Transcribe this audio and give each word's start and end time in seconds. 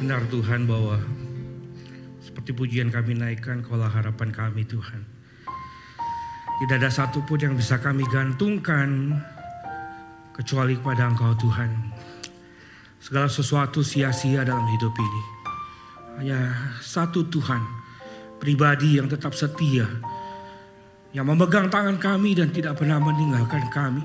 Benar 0.00 0.24
Tuhan 0.32 0.64
bahwa 0.64 0.96
seperti 2.24 2.56
pujian 2.56 2.88
kami 2.88 3.20
naikkan 3.20 3.60
kaulah 3.60 3.92
harapan 3.92 4.32
kami 4.32 4.64
Tuhan. 4.64 5.04
Tidak 6.64 6.76
ada 6.80 6.88
satupun 6.88 7.36
yang 7.36 7.52
bisa 7.52 7.76
kami 7.76 8.08
gantungkan 8.08 9.12
kecuali 10.32 10.80
kepada 10.80 11.04
Engkau 11.04 11.36
Tuhan. 11.36 11.92
Segala 12.96 13.28
sesuatu 13.28 13.84
sia-sia 13.84 14.40
dalam 14.40 14.64
hidup 14.72 14.96
ini. 14.96 15.22
Hanya 16.16 16.40
satu 16.80 17.28
Tuhan, 17.28 17.60
pribadi 18.40 18.96
yang 18.96 19.04
tetap 19.04 19.36
setia, 19.36 19.84
yang 21.12 21.28
memegang 21.28 21.68
tangan 21.68 22.00
kami 22.00 22.32
dan 22.32 22.48
tidak 22.48 22.80
pernah 22.80 22.96
meninggalkan 23.04 23.68
kami. 23.68 24.04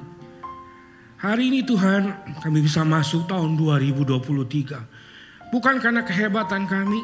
Hari 1.23 1.55
ini 1.55 1.63
Tuhan 1.63 2.35
kami 2.43 2.59
bisa 2.59 2.83
masuk 2.83 3.31
tahun 3.31 3.55
2023. 3.55 5.14
Bukan 5.53 5.77
karena 5.81 6.01
kehebatan 6.01 6.65
kami, 6.65 7.01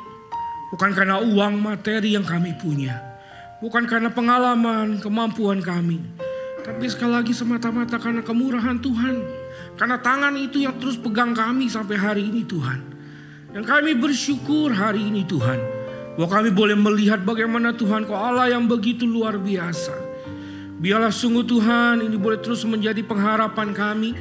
bukan 0.74 0.92
karena 0.94 1.22
uang 1.22 1.62
materi 1.62 2.18
yang 2.18 2.26
kami 2.26 2.58
punya, 2.58 2.98
bukan 3.62 3.86
karena 3.86 4.10
pengalaman, 4.10 4.98
kemampuan 5.00 5.62
kami, 5.62 6.02
tapi 6.62 6.86
sekali 6.86 7.18
lagi 7.18 7.34
semata-mata 7.34 7.98
karena 7.98 8.22
kemurahan 8.22 8.78
Tuhan. 8.78 9.16
Karena 9.78 9.98
tangan 9.98 10.38
itu 10.38 10.62
yang 10.62 10.78
terus 10.78 10.94
pegang 10.94 11.34
kami 11.34 11.66
sampai 11.66 11.98
hari 11.98 12.24
ini 12.30 12.46
Tuhan. 12.46 12.80
Dan 13.52 13.66
kami 13.66 13.98
bersyukur 13.98 14.70
hari 14.70 15.02
ini 15.02 15.26
Tuhan. 15.26 15.60
Bahwa 16.16 16.30
kami 16.30 16.54
boleh 16.54 16.78
melihat 16.78 17.26
bagaimana 17.26 17.74
Tuhan 17.74 18.06
kau 18.06 18.14
Allah 18.14 18.54
yang 18.54 18.70
begitu 18.70 19.10
luar 19.10 19.42
biasa. 19.42 19.96
Biarlah 20.78 21.14
sungguh 21.14 21.46
Tuhan 21.46 22.06
ini 22.06 22.18
boleh 22.18 22.38
terus 22.42 22.62
menjadi 22.66 23.02
pengharapan 23.02 23.74
kami. 23.74 24.14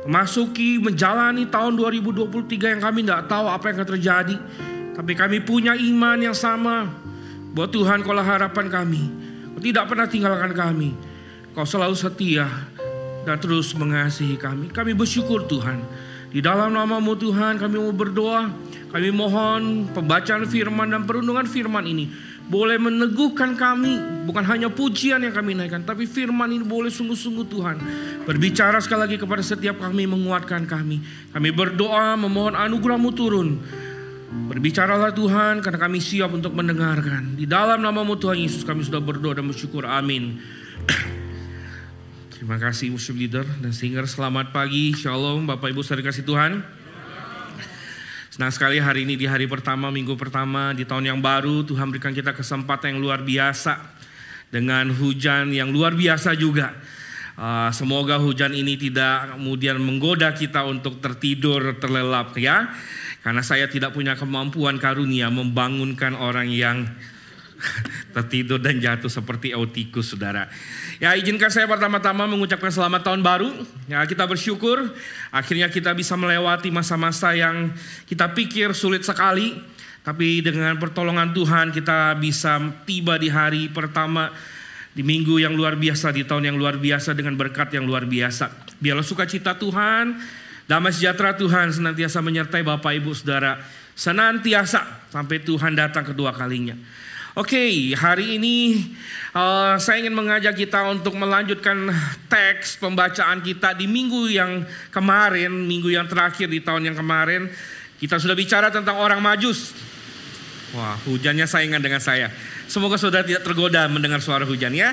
Memasuki 0.00 0.80
menjalani 0.80 1.44
tahun 1.52 1.76
2023 1.76 2.78
yang 2.78 2.80
kami 2.80 3.04
tidak 3.04 3.28
tahu 3.28 3.46
apa 3.52 3.64
yang 3.68 3.76
akan 3.80 3.88
terjadi. 3.96 4.36
Tapi 4.96 5.12
kami 5.12 5.44
punya 5.44 5.76
iman 5.76 6.18
yang 6.20 6.36
sama. 6.36 6.88
Bahwa 7.52 7.68
Tuhan 7.68 8.00
kau 8.00 8.14
harapan 8.16 8.66
kami. 8.72 9.02
Kau 9.52 9.60
tidak 9.60 9.90
pernah 9.92 10.06
tinggalkan 10.08 10.52
kami. 10.56 10.96
Kau 11.52 11.66
selalu 11.66 11.98
setia 11.98 12.48
dan 13.28 13.36
terus 13.36 13.76
mengasihi 13.76 14.40
kami. 14.40 14.72
Kami 14.72 14.96
bersyukur 14.96 15.44
Tuhan. 15.44 15.84
Di 16.30 16.38
dalam 16.38 16.70
namamu 16.70 17.18
Tuhan 17.18 17.58
kami 17.58 17.76
mau 17.76 17.92
berdoa. 17.92 18.48
Kami 18.90 19.08
mohon 19.14 19.86
pembacaan 19.92 20.46
firman 20.46 20.90
dan 20.90 21.02
perundungan 21.04 21.44
firman 21.44 21.84
ini. 21.86 22.29
Boleh 22.46 22.80
meneguhkan 22.80 23.58
kami. 23.58 24.24
Bukan 24.24 24.44
hanya 24.46 24.70
pujian 24.70 25.20
yang 25.20 25.34
kami 25.34 25.58
naikkan. 25.58 25.84
Tapi 25.84 26.06
firman 26.06 26.48
ini 26.48 26.64
boleh 26.64 26.88
sungguh-sungguh 26.88 27.46
Tuhan. 27.50 27.76
Berbicara 28.24 28.78
sekali 28.78 29.10
lagi 29.10 29.16
kepada 29.18 29.42
setiap 29.44 29.82
kami. 29.82 30.06
Menguatkan 30.06 30.64
kami. 30.64 31.02
Kami 31.34 31.48
berdoa 31.52 32.16
memohon 32.16 32.56
anugerahmu 32.56 33.10
turun. 33.12 33.60
Berbicaralah 34.30 35.10
Tuhan 35.10 35.58
karena 35.58 35.78
kami 35.78 35.98
siap 35.98 36.30
untuk 36.30 36.54
mendengarkan. 36.54 37.34
Di 37.34 37.50
dalam 37.50 37.82
namamu 37.82 38.14
Tuhan 38.14 38.38
Yesus 38.38 38.62
kami 38.62 38.86
sudah 38.86 39.02
berdoa 39.02 39.34
dan 39.34 39.50
bersyukur. 39.50 39.82
Amin. 39.82 40.38
Terima 42.40 42.56
kasih 42.56 42.94
worship 42.94 43.18
leader 43.18 43.44
dan 43.58 43.74
singer. 43.74 44.06
Selamat 44.06 44.54
pagi, 44.54 44.96
shalom 44.96 45.44
Bapak 45.44 45.74
Ibu 45.74 45.82
saudara 45.82 46.08
kasih 46.08 46.22
Tuhan. 46.24 46.79
Senang 48.40 48.56
sekali 48.56 48.80
hari 48.80 49.04
ini 49.04 49.20
di 49.20 49.28
hari 49.28 49.44
pertama, 49.44 49.92
minggu 49.92 50.16
pertama 50.16 50.72
di 50.72 50.88
tahun 50.88 51.12
yang 51.12 51.20
baru. 51.20 51.60
Tuhan 51.60 51.92
berikan 51.92 52.16
kita 52.16 52.32
kesempatan 52.32 52.96
yang 52.96 53.04
luar 53.04 53.20
biasa. 53.20 53.76
Dengan 54.48 54.88
hujan 54.96 55.52
yang 55.52 55.68
luar 55.68 55.92
biasa 55.92 56.32
juga. 56.40 56.72
Uh, 57.36 57.68
semoga 57.68 58.16
hujan 58.16 58.56
ini 58.56 58.80
tidak 58.80 59.36
kemudian 59.36 59.76
menggoda 59.84 60.32
kita 60.32 60.64
untuk 60.64 61.04
tertidur 61.04 61.76
terlelap 61.84 62.32
ya. 62.40 62.72
Karena 63.20 63.44
saya 63.44 63.68
tidak 63.68 63.92
punya 63.92 64.16
kemampuan 64.16 64.80
karunia 64.80 65.28
membangunkan 65.28 66.16
orang 66.16 66.48
yang 66.48 66.88
tertidur 68.16 68.58
dan 68.60 68.80
jatuh 68.80 69.10
seperti 69.10 69.52
Eutikus 69.52 70.12
saudara. 70.12 70.48
Ya 70.98 71.16
izinkan 71.16 71.48
saya 71.52 71.68
pertama-tama 71.68 72.28
mengucapkan 72.28 72.72
selamat 72.72 73.06
tahun 73.06 73.20
baru. 73.24 73.50
Ya 73.88 74.04
kita 74.04 74.24
bersyukur 74.26 74.92
akhirnya 75.32 75.68
kita 75.72 75.92
bisa 75.96 76.16
melewati 76.16 76.68
masa-masa 76.72 77.32
yang 77.36 77.72
kita 78.08 78.32
pikir 78.32 78.72
sulit 78.72 79.04
sekali. 79.04 79.56
Tapi 80.00 80.40
dengan 80.40 80.80
pertolongan 80.80 81.36
Tuhan 81.36 81.76
kita 81.76 82.16
bisa 82.16 82.56
tiba 82.88 83.20
di 83.20 83.28
hari 83.28 83.68
pertama 83.68 84.32
di 84.90 85.04
minggu 85.04 85.38
yang 85.38 85.54
luar 85.54 85.76
biasa, 85.76 86.10
di 86.10 86.24
tahun 86.26 86.50
yang 86.50 86.56
luar 86.56 86.80
biasa 86.80 87.14
dengan 87.14 87.36
berkat 87.36 87.76
yang 87.76 87.84
luar 87.86 88.08
biasa. 88.08 88.74
Biarlah 88.80 89.06
sukacita 89.06 89.54
Tuhan, 89.60 90.18
damai 90.66 90.90
sejahtera 90.90 91.36
Tuhan 91.36 91.70
senantiasa 91.70 92.18
menyertai 92.24 92.64
Bapak 92.64 92.92
Ibu 92.96 93.12
Saudara. 93.12 93.60
Senantiasa 93.92 95.12
sampai 95.12 95.44
Tuhan 95.44 95.76
datang 95.76 96.08
kedua 96.08 96.32
kalinya. 96.32 96.74
Oke, 97.38 97.54
okay, 97.54 97.94
hari 97.94 98.42
ini 98.42 98.90
uh, 99.38 99.78
saya 99.78 100.02
ingin 100.02 100.18
mengajak 100.18 100.50
kita 100.50 100.82
untuk 100.90 101.14
melanjutkan 101.14 101.86
teks 102.26 102.74
pembacaan 102.82 103.38
kita 103.38 103.70
di 103.78 103.86
minggu 103.86 104.26
yang 104.26 104.66
kemarin, 104.90 105.54
minggu 105.62 105.94
yang 105.94 106.10
terakhir 106.10 106.50
di 106.50 106.58
tahun 106.58 106.90
yang 106.90 106.98
kemarin. 106.98 107.46
Kita 108.02 108.18
sudah 108.18 108.34
bicara 108.34 108.74
tentang 108.74 108.98
orang 108.98 109.22
majus. 109.22 109.70
Wah, 110.74 110.98
hujannya 111.06 111.46
saingan 111.46 111.78
dengan 111.78 112.02
saya. 112.02 112.34
Semoga 112.66 112.98
saudara 112.98 113.22
tidak 113.22 113.46
tergoda 113.46 113.86
mendengar 113.86 114.18
suara 114.18 114.42
hujan 114.42 114.74
ya. 114.74 114.90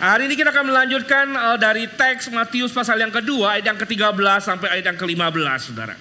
Hari 0.00 0.24
ini 0.24 0.40
kita 0.40 0.48
akan 0.48 0.72
melanjutkan 0.72 1.26
uh, 1.36 1.60
dari 1.60 1.84
teks 1.84 2.32
Matius 2.32 2.72
pasal 2.72 2.96
yang 2.96 3.12
kedua, 3.12 3.60
ayat 3.60 3.68
yang 3.68 3.76
ke-13 3.76 4.16
sampai 4.40 4.72
ayat 4.72 4.88
yang 4.88 4.96
ke-15, 4.96 5.60
saudara. 5.60 6.00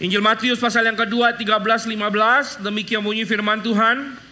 Injil 0.00 0.24
Matius 0.24 0.56
pasal 0.56 0.88
yang 0.88 0.96
kedua, 0.96 1.36
13, 1.36 1.60
15, 1.60 2.64
demikian 2.64 3.04
bunyi 3.04 3.28
firman 3.28 3.60
Tuhan. 3.60 4.29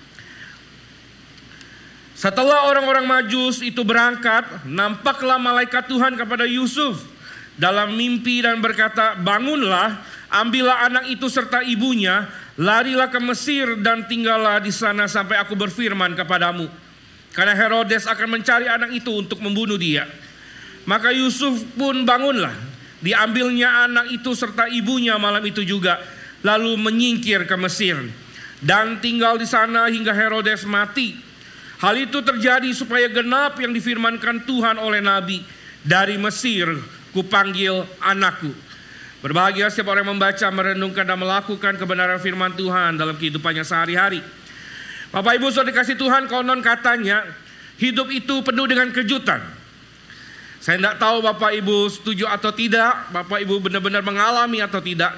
Setelah 2.19 2.67
orang-orang 2.67 3.07
majus 3.07 3.63
itu 3.63 3.87
berangkat, 3.87 4.67
nampaklah 4.67 5.39
malaikat 5.39 5.87
Tuhan 5.87 6.19
kepada 6.19 6.43
Yusuf 6.51 7.07
dalam 7.55 7.95
mimpi 7.95 8.43
dan 8.43 8.59
berkata, 8.59 9.15
bangunlah, 9.15 10.03
ambillah 10.27 10.91
anak 10.91 11.15
itu 11.15 11.31
serta 11.31 11.63
ibunya, 11.63 12.27
larilah 12.59 13.07
ke 13.07 13.23
Mesir 13.23 13.79
dan 13.87 14.11
tinggallah 14.11 14.59
di 14.59 14.75
sana 14.75 15.07
sampai 15.07 15.39
aku 15.39 15.55
berfirman 15.55 16.19
kepadamu. 16.19 16.67
Karena 17.31 17.55
Herodes 17.55 18.11
akan 18.11 18.35
mencari 18.35 18.67
anak 18.67 18.99
itu 18.99 19.15
untuk 19.15 19.39
membunuh 19.39 19.79
dia. 19.79 20.11
Maka 20.91 21.15
Yusuf 21.15 21.55
pun 21.79 22.03
bangunlah, 22.03 22.55
diambilnya 22.99 23.87
anak 23.87 24.11
itu 24.11 24.35
serta 24.35 24.67
ibunya 24.67 25.15
malam 25.23 25.47
itu 25.47 25.63
juga, 25.63 26.03
lalu 26.43 26.75
menyingkir 26.83 27.47
ke 27.47 27.55
Mesir 27.55 27.95
dan 28.59 28.99
tinggal 28.99 29.39
di 29.39 29.47
sana 29.47 29.87
hingga 29.87 30.11
Herodes 30.11 30.67
mati. 30.67 31.28
Hal 31.79 31.95
itu 31.95 32.19
terjadi 32.19 32.71
supaya 32.75 33.07
genap 33.07 33.59
yang 33.63 33.71
difirmankan 33.71 34.43
Tuhan 34.43 34.83
oleh 34.83 34.99
Nabi. 34.99 35.43
Dari 35.79 36.19
Mesir 36.19 36.67
kupanggil 37.15 37.87
anakku. 38.03 38.51
Berbahagia 39.19 39.71
setiap 39.71 39.95
orang 39.95 40.07
yang 40.07 40.15
membaca, 40.15 40.47
merenungkan 40.51 41.07
dan 41.07 41.19
melakukan 41.19 41.75
kebenaran 41.75 42.19
firman 42.23 42.55
Tuhan 42.55 42.99
dalam 42.99 43.19
kehidupannya 43.19 43.67
sehari-hari. 43.67 44.23
Bapak 45.11 45.39
Ibu 45.41 45.51
sudah 45.51 45.67
dikasih 45.71 45.99
Tuhan 45.99 46.31
konon 46.31 46.61
katanya 46.61 47.27
hidup 47.81 48.11
itu 48.15 48.43
penuh 48.47 48.67
dengan 48.69 48.91
kejutan. 48.95 49.41
Saya 50.59 50.79
tidak 50.83 50.99
tahu 50.99 51.23
Bapak 51.23 51.51
Ibu 51.55 51.87
setuju 51.91 52.27
atau 52.27 52.51
tidak, 52.51 53.11
Bapak 53.15 53.43
Ibu 53.43 53.63
benar-benar 53.63 54.03
mengalami 54.03 54.63
atau 54.63 54.83
tidak. 54.83 55.15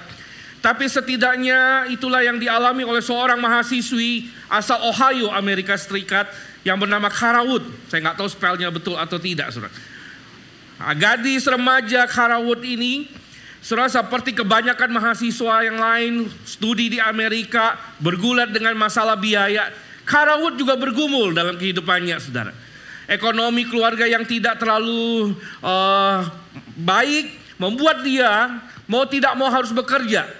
Tapi 0.60 0.84
setidaknya 0.84 1.88
itulah 1.88 2.20
yang 2.20 2.36
dialami 2.36 2.84
oleh 2.84 3.00
seorang 3.00 3.40
mahasiswi 3.40 4.28
asal 4.52 4.76
Ohio, 4.84 5.32
Amerika 5.32 5.72
Serikat 5.80 6.28
yang 6.66 6.76
bernama 6.76 7.08
Karawut. 7.08 7.64
Saya 7.88 8.04
nggak 8.04 8.16
tahu 8.20 8.28
spellnya 8.28 8.68
betul 8.68 8.96
atau 8.96 9.16
tidak, 9.16 9.52
saudara. 9.52 9.72
Nah, 10.80 10.94
gadis 10.96 11.44
remaja 11.44 12.08
Karawut 12.08 12.60
ini, 12.64 13.08
saudara 13.60 13.88
seperti 13.88 14.32
kebanyakan 14.32 14.90
mahasiswa 14.92 15.54
yang 15.64 15.78
lain, 15.80 16.12
studi 16.44 16.92
di 16.92 16.98
Amerika, 17.00 17.76
bergulat 18.00 18.52
dengan 18.52 18.76
masalah 18.76 19.16
biaya. 19.16 19.68
Karawut 20.08 20.56
juga 20.56 20.74
bergumul 20.74 21.36
dalam 21.36 21.60
kehidupannya, 21.60 22.16
saudara. 22.18 22.52
Ekonomi 23.10 23.66
keluarga 23.66 24.06
yang 24.06 24.22
tidak 24.22 24.62
terlalu 24.62 25.34
uh, 25.66 26.22
baik 26.78 27.58
membuat 27.58 28.06
dia 28.06 28.62
mau 28.86 29.02
tidak 29.04 29.34
mau 29.34 29.50
harus 29.50 29.74
bekerja 29.74 30.30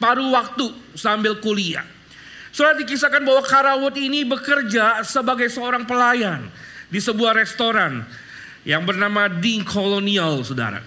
paruh 0.00 0.34
waktu 0.34 0.72
sambil 0.98 1.38
kuliah. 1.38 1.93
Sudah 2.54 2.70
dikisahkan 2.78 3.18
bahwa 3.26 3.42
Karawut 3.42 3.98
ini 3.98 4.22
bekerja 4.22 5.02
sebagai 5.02 5.50
seorang 5.50 5.82
pelayan 5.82 6.46
di 6.86 7.02
sebuah 7.02 7.34
restoran 7.34 8.06
yang 8.62 8.86
bernama 8.86 9.26
Ding 9.26 9.66
Colonial, 9.66 10.38
saudara. 10.46 10.78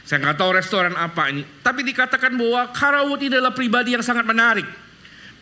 Saya 0.00 0.24
nggak 0.24 0.40
tahu 0.40 0.50
restoran 0.56 0.96
apa 0.96 1.28
ini, 1.28 1.44
tapi 1.60 1.84
dikatakan 1.84 2.32
bahwa 2.40 2.72
Karawut 2.72 3.20
ini 3.20 3.36
adalah 3.36 3.52
pribadi 3.52 3.92
yang 3.92 4.00
sangat 4.00 4.24
menarik. 4.24 4.64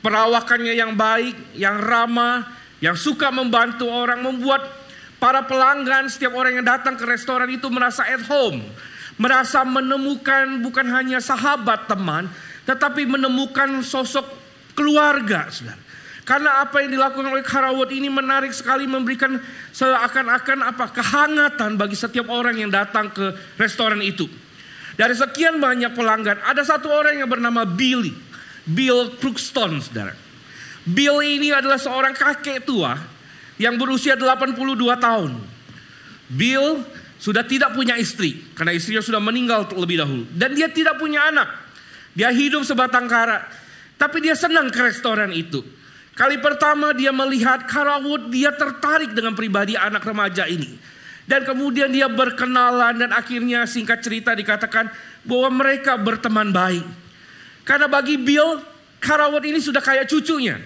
Perawakannya 0.03 0.75
yang 0.75 0.99
baik, 0.99 1.55
yang 1.55 1.79
ramah, 1.79 2.43
yang 2.83 2.99
suka 2.99 3.31
membantu 3.31 3.87
orang, 3.87 4.19
membuat 4.19 4.67
para 5.23 5.47
pelanggan 5.47 6.11
setiap 6.11 6.35
orang 6.35 6.59
yang 6.59 6.67
datang 6.67 6.99
ke 6.99 7.07
restoran 7.07 7.47
itu 7.55 7.71
merasa 7.71 8.03
at 8.03 8.27
home, 8.27 8.67
merasa 9.15 9.63
menemukan 9.63 10.59
bukan 10.59 10.91
hanya 10.91 11.23
sahabat 11.23 11.87
teman, 11.87 12.27
tetapi 12.67 13.07
menemukan 13.07 13.79
sosok 13.87 14.48
keluarga, 14.79 15.51
saudara. 15.51 15.83
Karena 16.23 16.61
apa 16.61 16.85
yang 16.85 16.93
dilakukan 16.93 17.33
oleh 17.33 17.41
Karawat 17.41 17.89
ini 17.91 18.13
menarik 18.13 18.53
sekali 18.53 18.85
memberikan 18.85 19.41
seakan-akan 19.73 20.61
apa 20.61 20.93
kehangatan 20.93 21.81
bagi 21.81 21.97
setiap 21.97 22.29
orang 22.29 22.55
yang 22.61 22.69
datang 22.69 23.09
ke 23.11 23.33
restoran 23.57 23.99
itu. 24.05 24.29
Dari 24.93 25.17
sekian 25.17 25.57
banyak 25.57 25.97
pelanggan, 25.97 26.45
ada 26.45 26.61
satu 26.63 26.93
orang 26.93 27.17
yang 27.17 27.27
bernama 27.27 27.65
Billy. 27.65 28.13
Bill 28.69 29.17
Crookston, 29.17 29.81
saudara. 29.81 30.13
Bill 30.85 31.25
ini 31.25 31.49
adalah 31.49 31.81
seorang 31.81 32.13
kakek 32.13 32.69
tua 32.69 32.93
yang 33.57 33.81
berusia 33.81 34.13
82 34.13 34.53
tahun. 35.01 35.33
Bill 36.29 36.85
sudah 37.17 37.43
tidak 37.43 37.73
punya 37.73 37.97
istri 37.97 38.37
karena 38.53 38.77
istrinya 38.77 39.03
sudah 39.03 39.19
meninggal 39.19 39.67
terlebih 39.67 40.05
dahulu 40.05 40.25
dan 40.37 40.53
dia 40.53 40.69
tidak 40.69 41.01
punya 41.01 41.33
anak. 41.33 41.49
Dia 42.13 42.29
hidup 42.29 42.63
sebatang 42.69 43.09
kara. 43.09 43.49
Tapi 43.99 44.23
dia 44.23 44.39
senang 44.39 44.71
ke 44.71 44.79
restoran 44.79 45.35
itu. 45.35 45.61
Kali 46.15 46.39
pertama 46.39 46.95
dia 46.95 47.11
melihat 47.11 47.67
Karawut, 47.67 48.31
dia 48.31 48.55
tertarik 48.55 49.15
dengan 49.15 49.35
pribadi 49.35 49.75
anak 49.75 50.03
remaja 50.07 50.47
ini. 50.47 50.79
Dan 51.29 51.45
kemudian 51.45 51.93
dia 51.93 52.09
berkenalan 52.09 53.05
dan 53.05 53.11
akhirnya 53.13 53.69
singkat 53.69 54.01
cerita 54.01 54.33
dikatakan 54.33 54.89
bahwa 55.29 55.61
mereka 55.61 55.99
berteman 56.01 56.49
baik. 56.55 56.87
Karena 57.69 57.85
bagi 57.85 58.17
Bill, 58.17 58.65
Karawut 58.97 59.45
ini 59.45 59.61
sudah 59.61 59.85
kayak 59.85 60.09
cucunya. 60.09 60.57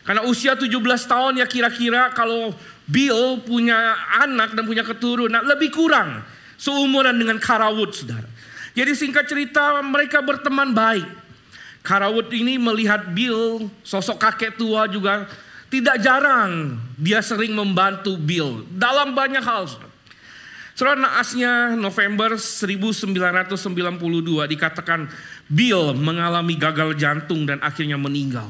Karena 0.00 0.24
usia 0.24 0.56
17 0.56 0.72
tahun 1.04 1.44
ya 1.44 1.46
kira-kira 1.46 2.10
kalau 2.16 2.56
Bill 2.88 3.44
punya 3.44 3.94
anak 4.24 4.56
dan 4.56 4.64
punya 4.64 4.82
keturunan 4.82 5.44
lebih 5.44 5.68
kurang 5.70 6.24
seumuran 6.56 7.14
dengan 7.14 7.36
Karawut 7.36 7.92
saudara. 7.92 8.26
Jadi 8.72 8.96
singkat 8.96 9.28
cerita 9.28 9.84
mereka 9.84 10.24
berteman 10.24 10.72
baik. 10.72 11.19
Karawut 11.80 12.28
ini 12.36 12.60
melihat 12.60 13.08
Bill, 13.16 13.72
sosok 13.80 14.20
kakek 14.20 14.60
tua 14.60 14.84
juga 14.84 15.24
tidak 15.72 16.02
jarang 16.02 16.76
dia 16.98 17.24
sering 17.24 17.56
membantu 17.56 18.18
Bill 18.20 18.68
dalam 18.74 19.16
banyak 19.16 19.40
hal. 19.40 19.70
Saudara 20.76 20.96
naasnya 20.96 21.76
November 21.76 22.40
1992 22.40 23.06
dikatakan 24.48 25.08
Bill 25.44 25.92
mengalami 25.92 26.56
gagal 26.56 26.96
jantung 26.96 27.44
dan 27.44 27.60
akhirnya 27.60 28.00
meninggal. 28.00 28.48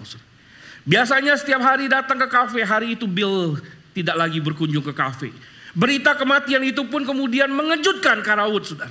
Biasanya 0.86 1.36
setiap 1.36 1.60
hari 1.60 1.90
datang 1.90 2.18
ke 2.22 2.28
kafe, 2.30 2.62
hari 2.64 2.94
itu 2.94 3.04
Bill 3.04 3.58
tidak 3.92 4.16
lagi 4.16 4.38
berkunjung 4.38 4.82
ke 4.82 4.94
kafe. 4.94 5.30
Berita 5.76 6.18
kematian 6.18 6.66
itu 6.66 6.82
pun 6.88 7.06
kemudian 7.06 7.50
mengejutkan 7.52 8.22
Karawut, 8.26 8.66
saudara. 8.66 8.90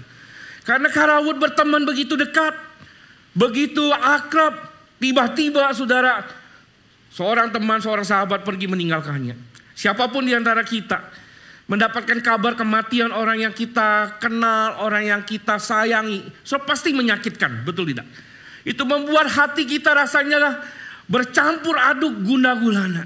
Karena 0.63 0.87
Karawut 0.91 1.35
berteman 1.41 1.83
begitu 1.83 2.13
dekat 2.13 2.68
Begitu 3.33 3.93
akrab, 3.93 4.57
tiba-tiba 4.97 5.69
saudara, 5.73 6.25
seorang 7.13 7.53
teman, 7.53 7.79
seorang 7.79 8.05
sahabat 8.05 8.41
pergi 8.41 8.65
meninggalkannya. 8.69 9.37
Siapa 9.77 10.11
pun 10.11 10.25
di 10.27 10.35
antara 10.35 10.65
kita 10.65 10.99
mendapatkan 11.69 12.17
kabar 12.25 12.57
kematian 12.57 13.13
orang 13.13 13.45
yang 13.45 13.53
kita 13.53 14.17
kenal, 14.17 14.81
orang 14.81 15.05
yang 15.05 15.21
kita 15.21 15.61
sayangi, 15.61 16.25
so 16.41 16.57
pasti 16.65 16.91
menyakitkan, 16.91 17.61
betul 17.61 17.85
tidak? 17.85 18.09
Itu 18.65 18.83
membuat 18.83 19.29
hati 19.29 19.69
kita 19.69 19.93
rasanya 19.93 20.65
bercampur 21.05 21.77
aduk 21.77 22.11
guna 22.25 22.57
gulana. 22.57 23.03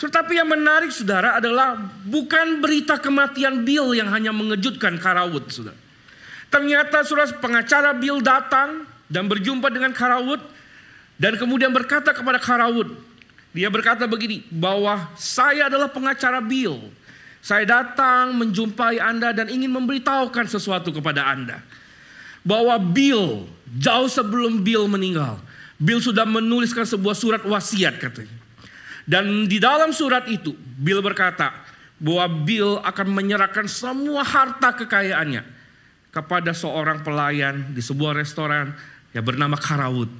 Tetapi 0.00 0.32
yang 0.32 0.48
menarik 0.48 0.88
saudara 0.88 1.36
adalah 1.36 1.76
bukan 2.08 2.64
berita 2.64 2.96
kematian 2.96 3.68
Bill 3.68 3.92
yang 3.92 4.08
hanya 4.08 4.32
mengejutkan 4.32 4.96
Karawut 4.96 5.52
saudara. 5.52 5.76
Ternyata 6.48 7.04
saudara 7.04 7.36
pengacara 7.36 7.92
Bill 7.92 8.24
datang 8.24 8.88
dan 9.10 9.26
berjumpa 9.26 9.66
dengan 9.68 9.90
Karawut 9.90 10.38
dan 11.20 11.36
kemudian 11.36 11.68
berkata 11.68 12.16
kepada 12.16 12.40
Karawut, 12.40 12.96
dia 13.52 13.68
berkata 13.68 14.08
begini, 14.08 14.40
bahwa 14.48 15.12
saya 15.20 15.68
adalah 15.68 15.92
pengacara 15.92 16.40
Bill. 16.40 16.80
Saya 17.44 17.68
datang 17.68 18.32
menjumpai 18.40 18.96
Anda 18.96 19.36
dan 19.36 19.52
ingin 19.52 19.68
memberitahukan 19.68 20.48
sesuatu 20.48 20.88
kepada 20.96 21.28
Anda. 21.28 21.60
Bahwa 22.40 22.80
Bill, 22.80 23.44
jauh 23.76 24.08
sebelum 24.08 24.64
Bill 24.64 24.88
meninggal, 24.88 25.36
Bill 25.76 26.00
sudah 26.00 26.24
menuliskan 26.24 26.88
sebuah 26.88 27.12
surat 27.12 27.44
wasiat 27.44 28.00
katanya. 28.00 28.32
Dan 29.04 29.44
di 29.44 29.60
dalam 29.60 29.92
surat 29.92 30.24
itu, 30.24 30.56
Bill 30.56 31.04
berkata 31.04 31.52
bahwa 32.00 32.48
Bill 32.48 32.80
akan 32.80 33.08
menyerahkan 33.12 33.68
semua 33.68 34.24
harta 34.24 34.72
kekayaannya 34.72 35.44
kepada 36.08 36.56
seorang 36.56 37.04
pelayan 37.04 37.76
di 37.76 37.84
sebuah 37.84 38.16
restoran 38.16 38.72
yang 39.14 39.24
bernama 39.26 39.58
Karawut. 39.58 40.10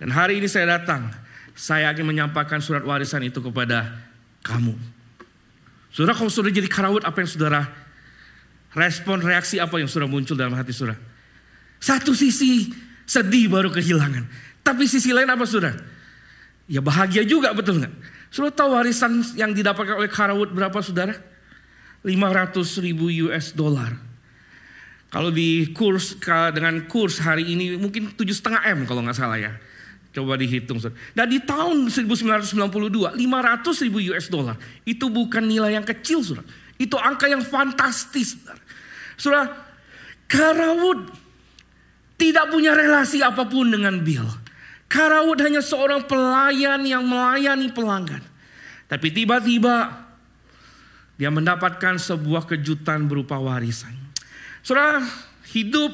Dan 0.00 0.10
hari 0.10 0.40
ini 0.42 0.48
saya 0.50 0.80
datang, 0.80 1.12
saya 1.54 1.92
ingin 1.92 2.08
menyampaikan 2.08 2.58
surat 2.58 2.82
warisan 2.82 3.22
itu 3.22 3.38
kepada 3.38 3.92
kamu. 4.42 4.74
Saudara, 5.92 6.16
kalau 6.16 6.32
sudah 6.32 6.48
jadi 6.48 6.66
Karawut, 6.66 7.04
apa 7.04 7.20
yang 7.20 7.30
saudara 7.30 7.68
respon, 8.72 9.20
reaksi 9.20 9.60
apa 9.60 9.76
yang 9.76 9.88
sudah 9.88 10.08
muncul 10.08 10.32
dalam 10.34 10.56
hati 10.56 10.72
saudara? 10.72 10.96
Satu 11.76 12.16
sisi 12.16 12.72
sedih 13.04 13.52
baru 13.52 13.68
kehilangan. 13.68 14.24
Tapi 14.64 14.88
sisi 14.88 15.12
lain 15.12 15.28
apa 15.28 15.44
saudara? 15.44 15.76
Ya 16.70 16.80
bahagia 16.80 17.26
juga 17.26 17.52
betul 17.52 17.82
nggak? 17.82 17.94
Saudara 18.32 18.54
tahu 18.56 18.70
warisan 18.72 19.20
yang 19.36 19.52
didapatkan 19.52 20.00
oleh 20.00 20.08
Karawut 20.08 20.48
berapa 20.54 20.80
saudara? 20.80 21.12
500 22.02 22.56
ribu 22.82 23.12
US 23.28 23.52
dollar. 23.52 24.11
Kalau 25.12 25.28
di 25.28 25.68
kurs 25.76 26.16
dengan 26.56 26.88
kurs 26.88 27.20
hari 27.20 27.52
ini 27.52 27.76
mungkin 27.76 28.16
tujuh 28.16 28.32
setengah 28.32 28.64
m 28.72 28.88
kalau 28.88 29.04
nggak 29.04 29.18
salah 29.20 29.36
ya. 29.36 29.52
Coba 30.12 30.36
dihitung. 30.36 30.80
Dan 31.16 31.26
di 31.28 31.40
tahun 31.40 31.88
1992, 31.88 33.16
500 33.16 33.84
ribu 33.88 33.98
US 34.12 34.28
dollar. 34.28 34.56
Itu 34.84 35.08
bukan 35.08 35.44
nilai 35.44 35.76
yang 35.76 35.88
kecil, 35.88 36.20
saudara. 36.20 36.44
Itu 36.76 37.00
angka 37.00 37.32
yang 37.32 37.40
fantastis. 37.40 38.36
Saudara, 39.16 39.48
saudara 40.28 40.68
tidak 42.20 42.52
punya 42.52 42.76
relasi 42.76 43.24
apa 43.24 43.48
pun 43.48 43.72
dengan 43.72 44.04
Bill. 44.04 44.28
Karawud 44.92 45.40
hanya 45.40 45.64
seorang 45.64 46.04
pelayan 46.04 46.84
yang 46.84 47.08
melayani 47.08 47.72
pelanggan. 47.72 48.20
Tapi 48.92 49.08
tiba-tiba 49.08 50.04
dia 51.16 51.32
mendapatkan 51.32 51.96
sebuah 51.96 52.44
kejutan 52.44 53.08
berupa 53.08 53.40
warisan. 53.40 54.01
Saudara, 54.62 55.02
hidup 55.50 55.90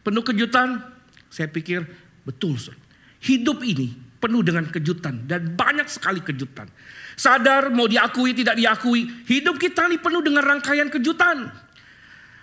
penuh 0.00 0.24
kejutan, 0.24 0.80
saya 1.28 1.52
pikir 1.52 1.84
betul. 2.24 2.56
Saudara. 2.56 2.80
Hidup 3.22 3.62
ini 3.62 3.92
penuh 4.18 4.42
dengan 4.42 4.66
kejutan 4.72 5.28
dan 5.28 5.52
banyak 5.52 5.86
sekali 5.86 6.24
kejutan. 6.24 6.66
Sadar 7.14 7.68
mau 7.68 7.84
diakui 7.86 8.32
tidak 8.32 8.56
diakui, 8.56 9.04
hidup 9.28 9.60
kita 9.60 9.86
ini 9.86 10.00
penuh 10.00 10.24
dengan 10.24 10.42
rangkaian 10.42 10.88
kejutan. 10.88 11.50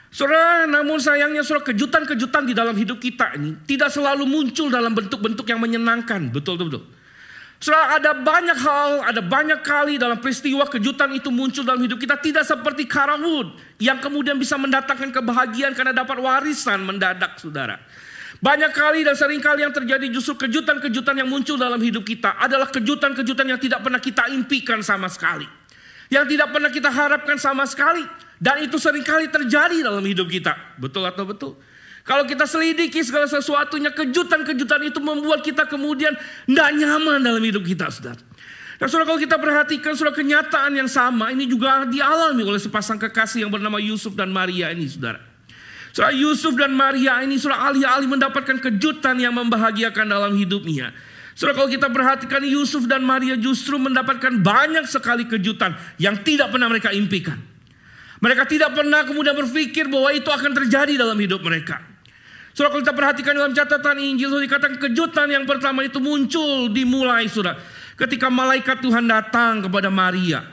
Saudara, 0.09 0.65
namun 0.65 0.97
sayangnya 0.97 1.45
saudara 1.45 1.69
kejutan-kejutan 1.69 2.49
di 2.49 2.53
dalam 2.57 2.73
hidup 2.73 2.97
kita 2.97 3.37
ini 3.37 3.61
tidak 3.69 3.93
selalu 3.93 4.25
muncul 4.25 4.69
dalam 4.69 4.93
bentuk-bentuk 4.93 5.45
yang 5.45 5.61
menyenangkan. 5.61 6.33
Betul, 6.33 6.57
betul, 6.57 6.67
betul. 6.69 6.83
Saudara 7.59 7.99
ada 7.99 8.15
banyak 8.15 8.55
hal, 8.55 8.91
ada 9.03 9.19
banyak 9.19 9.59
kali 9.67 9.99
dalam 9.99 10.23
peristiwa 10.23 10.63
kejutan 10.63 11.11
itu 11.11 11.27
muncul 11.27 11.67
dalam 11.67 11.83
hidup 11.83 11.99
kita. 11.99 12.15
Tidak 12.15 12.47
seperti 12.47 12.87
Karawud 12.87 13.51
yang 13.83 13.99
kemudian 13.99 14.39
bisa 14.39 14.55
mendatangkan 14.55 15.11
kebahagiaan 15.11 15.75
karena 15.75 15.91
dapat 15.91 16.23
warisan 16.23 16.87
mendadak 16.87 17.35
saudara. 17.35 17.75
Banyak 18.39 18.71
kali 18.71 19.03
dan 19.03 19.19
sering 19.19 19.43
kali 19.43 19.67
yang 19.67 19.75
terjadi 19.75 20.07
justru 20.07 20.39
kejutan-kejutan 20.39 21.19
yang 21.19 21.27
muncul 21.27 21.59
dalam 21.59 21.83
hidup 21.83 22.07
kita 22.07 22.39
adalah 22.39 22.71
kejutan-kejutan 22.71 23.43
yang 23.51 23.59
tidak 23.59 23.83
pernah 23.83 23.99
kita 23.99 24.31
impikan 24.31 24.79
sama 24.79 25.11
sekali. 25.11 25.43
Yang 26.07 26.39
tidak 26.39 26.55
pernah 26.55 26.71
kita 26.71 26.87
harapkan 26.87 27.35
sama 27.35 27.67
sekali. 27.67 28.07
Dan 28.39 28.63
itu 28.63 28.79
sering 28.79 29.03
kali 29.03 29.27
terjadi 29.27 29.83
dalam 29.83 29.99
hidup 30.07 30.31
kita. 30.31 30.55
Betul 30.79 31.03
atau 31.03 31.27
betul? 31.27 31.59
Kalau 32.07 32.25
kita 32.25 32.49
selidiki 32.49 33.03
segala 33.05 33.29
sesuatunya, 33.29 33.93
kejutan-kejutan 33.93 34.81
itu 34.87 34.99
membuat 35.03 35.45
kita 35.45 35.67
kemudian 35.69 36.15
tidak 36.47 36.69
nyaman 36.73 37.21
dalam 37.21 37.43
hidup 37.43 37.61
kita, 37.61 37.91
saudara. 37.93 38.19
Dan 38.79 38.87
saudara 38.87 39.11
kalau 39.11 39.19
kita 39.19 39.35
perhatikan 39.35 39.91
saudara 39.91 40.15
kenyataan 40.15 40.71
yang 40.71 40.87
sama 40.87 41.35
ini 41.35 41.43
juga 41.51 41.83
dialami 41.83 42.47
oleh 42.47 42.63
sepasang 42.63 42.95
kekasih 42.95 43.43
yang 43.43 43.51
bernama 43.51 43.75
Yusuf 43.75 44.15
dan 44.15 44.31
Maria 44.31 44.71
ini 44.71 44.87
saudara. 44.87 45.19
Saudara 45.91 46.15
Yusuf 46.15 46.55
dan 46.55 46.71
Maria 46.71 47.19
ini 47.19 47.35
saudara 47.35 47.75
alih-alih 47.75 48.07
mendapatkan 48.07 48.55
kejutan 48.55 49.19
yang 49.19 49.35
membahagiakan 49.35 50.07
dalam 50.07 50.31
hidupnya. 50.31 50.95
Saudara 51.35 51.59
kalau 51.59 51.67
kita 51.67 51.91
perhatikan 51.91 52.39
Yusuf 52.47 52.87
dan 52.87 53.03
Maria 53.03 53.35
justru 53.35 53.75
mendapatkan 53.75 54.39
banyak 54.39 54.87
sekali 54.87 55.27
kejutan 55.27 55.75
yang 55.99 56.15
tidak 56.23 56.47
pernah 56.55 56.71
mereka 56.71 56.95
impikan. 56.95 57.35
Mereka 58.23 58.47
tidak 58.47 58.79
pernah 58.79 59.03
kemudian 59.03 59.35
berpikir 59.35 59.91
bahwa 59.91 60.15
itu 60.15 60.27
akan 60.31 60.51
terjadi 60.55 60.95
dalam 60.95 61.19
hidup 61.19 61.43
mereka. 61.43 61.88
Surah 62.53 62.69
kalau 62.73 62.81
kita 62.81 62.95
perhatikan 62.97 63.33
dalam 63.37 63.53
catatan 63.53 63.97
Injil, 64.01 64.33
surah 64.33 64.43
dikatakan 64.43 64.77
kejutan 64.81 65.27
yang 65.29 65.45
pertama 65.45 65.85
itu 65.85 66.01
muncul 66.01 66.67
dimulai 66.73 67.29
surah. 67.29 67.55
Ketika 67.95 68.27
malaikat 68.31 68.79
Tuhan 68.83 69.05
datang 69.05 69.67
kepada 69.67 69.87
Maria. 69.91 70.43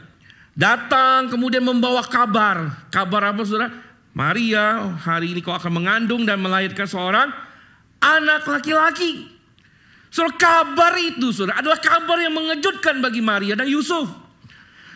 Datang 0.56 1.28
kemudian 1.28 1.60
membawa 1.60 2.00
kabar. 2.04 2.88
Kabar 2.88 3.32
apa 3.32 3.42
surah? 3.44 3.70
Maria 4.16 4.96
hari 5.04 5.36
ini 5.36 5.44
kau 5.44 5.52
akan 5.52 5.68
mengandung 5.68 6.24
dan 6.24 6.40
melahirkan 6.40 6.88
seorang 6.88 7.28
anak 8.00 8.48
laki-laki. 8.48 9.28
Saudara 10.08 10.32
kabar 10.40 10.96
itu 10.96 11.28
saudara 11.36 11.60
adalah 11.60 11.76
kabar 11.76 12.16
yang 12.24 12.32
mengejutkan 12.32 13.04
bagi 13.04 13.20
Maria 13.20 13.52
dan 13.52 13.68
Yusuf. 13.68 14.08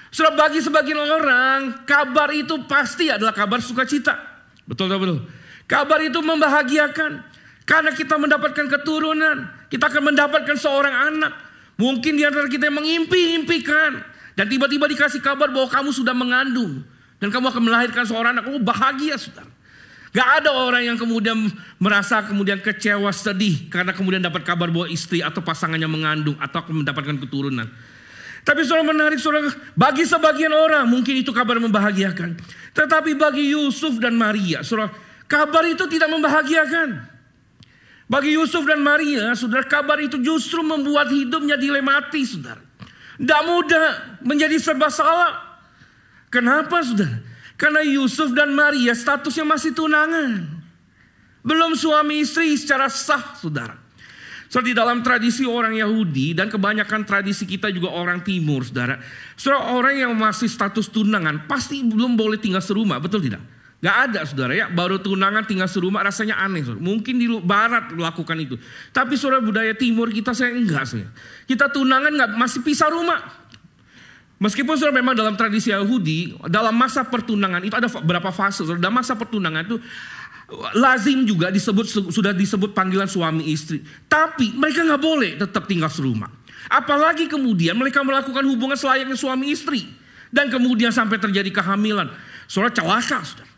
Saudara 0.09 0.49
bagi 0.49 0.64
sebagian 0.64 0.97
orang 0.97 1.85
kabar 1.85 2.33
itu 2.33 2.64
pasti 2.64 3.12
adalah 3.12 3.37
kabar 3.37 3.61
sukacita. 3.61 4.16
Betul 4.64 4.88
tak 4.88 4.97
betul? 4.97 5.39
Kabar 5.70 6.02
itu 6.02 6.18
membahagiakan. 6.18 7.22
Karena 7.62 7.94
kita 7.94 8.18
mendapatkan 8.18 8.66
keturunan. 8.66 9.46
Kita 9.70 9.86
akan 9.86 10.10
mendapatkan 10.10 10.58
seorang 10.58 11.14
anak. 11.14 11.32
Mungkin 11.78 12.18
di 12.18 12.26
antara 12.26 12.50
kita 12.50 12.66
yang 12.66 12.82
mengimpi-impikan. 12.82 14.02
Dan 14.34 14.50
tiba-tiba 14.50 14.90
dikasih 14.90 15.22
kabar 15.22 15.46
bahwa 15.54 15.70
kamu 15.70 15.94
sudah 15.94 16.10
mengandung. 16.10 16.82
Dan 17.22 17.30
kamu 17.30 17.54
akan 17.54 17.62
melahirkan 17.62 18.02
seorang 18.02 18.34
anak. 18.34 18.50
Oh 18.50 18.58
bahagia 18.58 19.14
saudara. 19.14 19.46
Gak 20.10 20.42
ada 20.42 20.50
orang 20.50 20.82
yang 20.82 20.98
kemudian 20.98 21.38
merasa 21.78 22.18
kemudian 22.26 22.58
kecewa 22.58 23.14
sedih 23.14 23.70
karena 23.70 23.94
kemudian 23.94 24.18
dapat 24.18 24.42
kabar 24.42 24.66
bahwa 24.66 24.90
istri 24.90 25.22
atau 25.22 25.38
pasangannya 25.38 25.86
mengandung 25.86 26.34
atau 26.42 26.66
akan 26.66 26.82
mendapatkan 26.82 27.14
keturunan. 27.22 27.70
Tapi 28.42 28.66
saudara 28.66 28.90
menarik 28.90 29.22
saudara, 29.22 29.54
bagi 29.78 30.02
sebagian 30.02 30.50
orang 30.50 30.82
mungkin 30.90 31.14
itu 31.14 31.30
kabar 31.30 31.62
membahagiakan. 31.62 32.34
Tetapi 32.74 33.14
bagi 33.14 33.54
Yusuf 33.54 34.02
dan 34.02 34.18
Maria, 34.18 34.66
saudara, 34.66 34.90
kabar 35.30 35.62
itu 35.70 35.87
tidak 35.87 36.10
membahagiakan. 36.10 37.06
Bagi 38.10 38.34
Yusuf 38.34 38.66
dan 38.66 38.82
Maria, 38.82 39.30
saudara, 39.38 39.62
kabar 39.62 40.02
itu 40.02 40.18
justru 40.18 40.66
membuat 40.66 41.14
hidupnya 41.14 41.54
dilematis, 41.54 42.34
saudara. 42.34 42.58
Tidak 43.14 43.42
mudah 43.46 44.18
menjadi 44.26 44.58
serba 44.58 44.90
salah. 44.90 45.62
Kenapa, 46.26 46.82
saudara? 46.82 47.22
Karena 47.54 47.87
Yusuf 47.87 48.34
dan 48.34 48.50
Maria 48.50 48.99
statusnya 48.99 49.46
masih 49.46 49.70
tunangan. 49.70 50.42
Belum 51.46 51.78
suami 51.78 52.26
istri 52.26 52.50
secara 52.58 52.90
sah, 52.90 53.38
saudara. 53.38 53.78
So 54.50 54.58
di 54.58 54.75
dalam 54.75 55.06
tradisi 55.06 55.46
orang 55.46 55.78
Yahudi 55.78 56.34
dan 56.34 56.50
kebanyakan 56.50 57.06
tradisi 57.06 57.46
kita 57.46 57.70
juga 57.70 57.94
orang 57.94 58.26
Timur, 58.26 58.66
saudara. 58.66 58.99
Saudara 59.38 59.70
orang 59.70 59.94
yang 59.94 60.12
masih 60.18 60.50
status 60.50 60.90
tunangan 60.90 61.46
pasti 61.46 61.87
belum 61.87 62.18
boleh 62.18 62.42
tinggal 62.42 62.58
serumah, 62.58 62.99
betul 62.99 63.22
tidak? 63.22 63.59
Gak 63.80 63.96
ada 64.12 64.20
saudara 64.28 64.52
ya, 64.52 64.68
baru 64.68 65.00
tunangan 65.00 65.49
tinggal 65.49 65.64
serumah 65.64 66.04
rasanya 66.04 66.37
aneh. 66.37 66.60
Saudara. 66.60 66.84
Mungkin 66.84 67.16
di 67.16 67.26
barat 67.40 67.96
lakukan 67.96 68.37
itu. 68.37 68.60
Tapi 68.92 69.16
saudara 69.16 69.40
budaya 69.40 69.72
timur 69.72 70.12
kita 70.12 70.37
saya 70.37 70.52
enggak 70.52 70.84
saya. 70.84 71.08
Kita 71.49 71.72
tunangan 71.72 72.12
nggak 72.12 72.30
masih 72.37 72.60
pisah 72.60 72.92
rumah. 72.92 73.25
Meskipun 74.40 74.76
sudah 74.76 74.92
memang 74.92 75.16
dalam 75.16 75.32
tradisi 75.32 75.72
Yahudi, 75.72 76.37
dalam 76.49 76.76
masa 76.76 77.08
pertunangan 77.08 77.60
itu 77.64 77.76
ada 77.76 77.88
beberapa 77.88 78.28
fase. 78.28 78.68
Dalam 78.68 78.92
masa 78.92 79.16
pertunangan 79.16 79.64
itu 79.64 79.76
lazim 80.76 81.25
juga 81.25 81.49
disebut 81.49 82.12
sudah 82.12 82.37
disebut 82.37 82.76
panggilan 82.76 83.08
suami 83.08 83.49
istri. 83.49 83.80
Tapi 84.08 84.56
mereka 84.60 84.84
nggak 84.84 85.00
boleh 85.00 85.30
tetap 85.40 85.64
tinggal 85.64 85.88
serumah. 85.88 86.28
Apalagi 86.68 87.32
kemudian 87.32 87.76
mereka 87.80 88.04
melakukan 88.04 88.44
hubungan 88.44 88.76
selayaknya 88.76 89.16
suami 89.16 89.56
istri. 89.56 89.88
Dan 90.30 90.52
kemudian 90.52 90.94
sampai 90.94 91.16
terjadi 91.16 91.50
kehamilan. 91.50 92.06
Saudara 92.46 92.70
celaka, 92.70 93.20
saudara. 93.26 93.50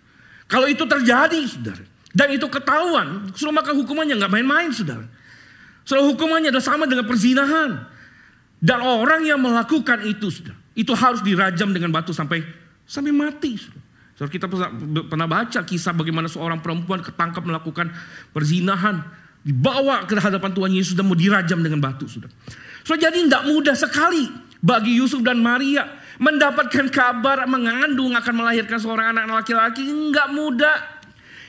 Kalau 0.53 0.69
itu 0.69 0.85
terjadi, 0.85 1.41
saudara. 1.49 1.81
Dan 2.13 2.37
itu 2.37 2.45
ketahuan, 2.53 3.33
saudara 3.33 3.65
maka 3.65 3.73
hukumannya 3.73 4.21
nggak 4.21 4.33
main-main, 4.33 4.69
saudara. 4.69 5.09
Saudara 5.89 6.05
hukumannya 6.13 6.53
adalah 6.53 6.67
sama 6.69 6.85
dengan 6.85 7.09
perzinahan. 7.09 7.89
Dan 8.61 8.85
orang 8.85 9.25
yang 9.25 9.41
melakukan 9.41 10.05
itu, 10.05 10.29
saudara 10.29 10.61
itu 10.77 10.93
harus 10.93 11.25
dirajam 11.25 11.73
dengan 11.73 11.89
batu 11.89 12.13
sampai 12.13 12.45
sampai 12.85 13.13
mati. 13.17 13.57
So, 14.13 14.29
kita 14.29 14.45
pernah 15.09 15.25
baca 15.25 15.65
kisah 15.65 15.97
bagaimana 15.97 16.29
seorang 16.29 16.61
perempuan 16.61 17.01
ketangkap 17.01 17.43
melakukan 17.49 17.89
perzinahan, 18.37 19.01
dibawa 19.43 20.07
ke 20.07 20.15
hadapan 20.17 20.51
Tuhan 20.55 20.73
Yesus 20.73 20.95
dan 20.95 21.11
mau 21.11 21.19
dirajam 21.19 21.59
dengan 21.59 21.83
batu 21.83 22.07
sudah. 22.07 22.31
So 22.87 22.95
jadi 22.95 23.15
tidak 23.27 23.47
mudah 23.51 23.75
sekali 23.75 24.31
bagi 24.63 24.99
Yusuf 24.99 25.23
dan 25.23 25.43
Maria 25.43 25.87
mendapatkan 26.23 26.87
kabar 26.87 27.43
mengandung 27.51 28.15
akan 28.15 28.35
melahirkan 28.39 28.79
seorang 28.79 29.11
anak 29.11 29.43
laki-laki 29.43 29.83
enggak 29.83 30.31
mudah. 30.31 30.79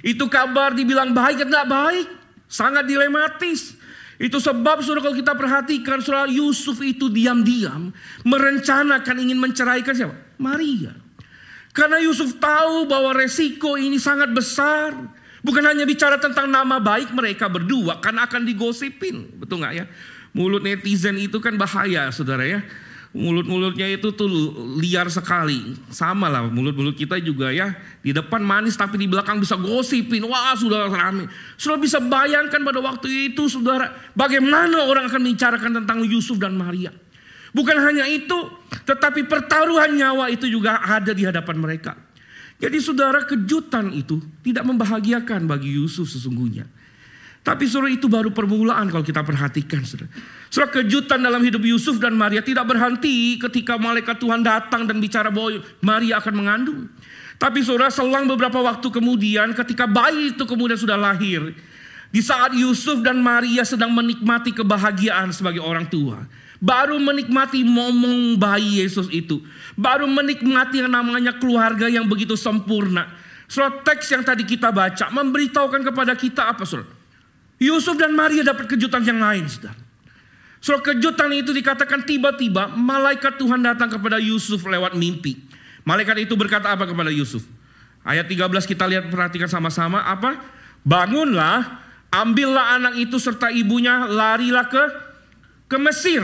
Itu 0.02 0.26
kabar 0.26 0.74
dibilang 0.74 1.14
baik 1.14 1.46
enggak 1.46 1.70
baik, 1.70 2.08
sangat 2.50 2.90
dilematis. 2.90 3.78
Itu 4.18 4.42
sebab 4.42 4.82
saudara 4.82 5.06
kalau 5.06 5.18
kita 5.18 5.34
perhatikan 5.38 6.02
saudara 6.02 6.26
Yusuf 6.26 6.82
itu 6.82 7.10
diam-diam 7.14 7.94
merencanakan 8.26 9.16
ingin 9.22 9.38
menceraikan 9.38 9.94
siapa? 9.94 10.16
Maria. 10.42 10.98
Karena 11.74 12.02
Yusuf 12.02 12.38
tahu 12.38 12.90
bahwa 12.90 13.14
resiko 13.14 13.78
ini 13.78 14.02
sangat 14.02 14.34
besar. 14.34 14.94
Bukan 15.44 15.60
hanya 15.60 15.84
bicara 15.84 16.16
tentang 16.24 16.48
nama 16.48 16.80
baik 16.80 17.12
mereka 17.12 17.52
berdua, 17.52 18.00
karena 18.00 18.24
akan 18.32 18.48
digosipin. 18.48 19.28
Betul 19.36 19.60
nggak 19.60 19.74
ya? 19.76 19.86
Mulut 20.32 20.64
netizen 20.64 21.20
itu 21.20 21.44
kan 21.44 21.60
bahaya 21.60 22.08
saudara 22.16 22.48
ya. 22.48 22.64
Mulut-mulutnya 23.14 23.86
itu 23.94 24.10
tuh 24.10 24.26
liar 24.82 25.06
sekali. 25.06 25.78
Sama 25.94 26.34
lah 26.34 26.50
mulut-mulut 26.50 26.98
kita 26.98 27.22
juga 27.22 27.54
ya. 27.54 27.70
Di 28.02 28.10
depan 28.10 28.42
manis 28.42 28.74
tapi 28.74 28.98
di 28.98 29.06
belakang 29.06 29.38
bisa 29.38 29.54
gosipin. 29.54 30.26
Wah 30.26 30.58
sudah 30.58 30.90
rame. 30.90 31.30
Sudah 31.54 31.78
bisa 31.78 32.02
bayangkan 32.02 32.58
pada 32.66 32.82
waktu 32.82 33.30
itu 33.30 33.46
saudara. 33.46 33.94
Bagaimana 34.18 34.90
orang 34.90 35.14
akan 35.14 35.30
membicarakan 35.30 35.86
tentang 35.86 36.02
Yusuf 36.10 36.42
dan 36.42 36.58
Maria. 36.58 36.90
Bukan 37.54 37.78
hanya 37.86 38.10
itu. 38.10 38.50
Tetapi 38.82 39.30
pertaruhan 39.30 39.94
nyawa 39.94 40.34
itu 40.34 40.50
juga 40.50 40.82
ada 40.82 41.14
di 41.14 41.22
hadapan 41.22 41.62
mereka. 41.62 41.94
Jadi 42.58 42.82
saudara 42.82 43.22
kejutan 43.30 43.94
itu 43.94 44.18
tidak 44.42 44.66
membahagiakan 44.66 45.46
bagi 45.46 45.78
Yusuf 45.78 46.10
sesungguhnya. 46.10 46.66
Tapi 47.44 47.68
saudara 47.68 47.92
itu 47.92 48.08
baru 48.08 48.32
permulaan 48.32 48.88
kalau 48.88 49.04
kita 49.04 49.20
perhatikan 49.20 49.84
saudara. 49.84 50.08
Saudara 50.48 50.80
kejutan 50.80 51.20
dalam 51.20 51.44
hidup 51.44 51.60
Yusuf 51.68 52.00
dan 52.00 52.16
Maria 52.16 52.40
tidak 52.40 52.64
berhenti 52.72 53.36
ketika 53.36 53.76
malaikat 53.76 54.16
Tuhan 54.16 54.48
datang 54.48 54.88
dan 54.88 55.04
bicara 55.04 55.28
bahwa 55.28 55.60
Maria 55.84 56.24
akan 56.24 56.34
mengandung. 56.40 56.88
Tapi 57.36 57.60
saudara 57.60 57.92
selang 57.92 58.32
beberapa 58.32 58.64
waktu 58.64 58.88
kemudian 58.88 59.52
ketika 59.60 59.84
bayi 59.84 60.32
itu 60.32 60.48
kemudian 60.48 60.80
sudah 60.80 60.96
lahir. 60.96 61.52
Di 62.16 62.24
saat 62.24 62.56
Yusuf 62.56 63.04
dan 63.04 63.20
Maria 63.20 63.68
sedang 63.68 63.92
menikmati 63.92 64.56
kebahagiaan 64.56 65.36
sebagai 65.36 65.60
orang 65.60 65.92
tua. 65.92 66.24
Baru 66.64 66.96
menikmati 66.96 67.68
momong 67.68 68.40
bayi 68.40 68.80
Yesus 68.80 69.12
itu. 69.12 69.44
Baru 69.76 70.08
menikmati 70.08 70.80
yang 70.80 70.96
namanya 70.96 71.36
keluarga 71.36 71.92
yang 71.92 72.08
begitu 72.08 72.40
sempurna. 72.40 73.12
Saudara 73.52 73.84
teks 73.84 74.08
yang 74.16 74.24
tadi 74.24 74.48
kita 74.48 74.72
baca 74.72 75.12
memberitahukan 75.12 75.84
kepada 75.92 76.16
kita 76.16 76.56
apa 76.56 76.64
saudara? 76.64 77.03
Yusuf 77.62 77.96
dan 77.98 78.14
Maria 78.14 78.42
dapat 78.42 78.70
kejutan 78.70 79.06
yang 79.06 79.22
lain, 79.22 79.46
saudara. 79.50 79.78
So 80.64 80.80
kejutan 80.80 81.28
itu 81.36 81.52
dikatakan 81.52 82.08
tiba-tiba 82.08 82.72
malaikat 82.72 83.36
Tuhan 83.36 83.60
datang 83.60 83.92
kepada 83.92 84.16
Yusuf 84.16 84.64
lewat 84.64 84.96
mimpi. 84.96 85.44
Malaikat 85.84 86.24
itu 86.24 86.40
berkata 86.40 86.72
apa 86.72 86.88
kepada 86.88 87.12
Yusuf? 87.12 87.44
Ayat 88.08 88.32
13 88.32 88.48
kita 88.64 88.88
lihat 88.88 89.12
perhatikan 89.12 89.52
sama-sama 89.52 90.00
apa? 90.08 90.40
Bangunlah, 90.88 91.84
ambillah 92.08 92.80
anak 92.80 92.96
itu 92.96 93.20
serta 93.20 93.52
ibunya, 93.52 94.08
larilah 94.08 94.72
ke 94.72 94.84
ke 95.68 95.78
Mesir 95.80 96.24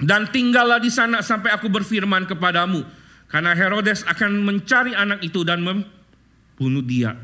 dan 0.00 0.32
tinggallah 0.32 0.80
di 0.80 0.88
sana 0.88 1.20
sampai 1.20 1.52
aku 1.52 1.68
berfirman 1.68 2.24
kepadamu. 2.24 2.84
Karena 3.28 3.54
Herodes 3.54 4.02
akan 4.08 4.42
mencari 4.42 4.96
anak 4.96 5.22
itu 5.22 5.44
dan 5.44 5.62
membunuh 5.62 6.82
dia. 6.82 7.14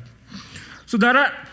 Saudara, 0.87 1.46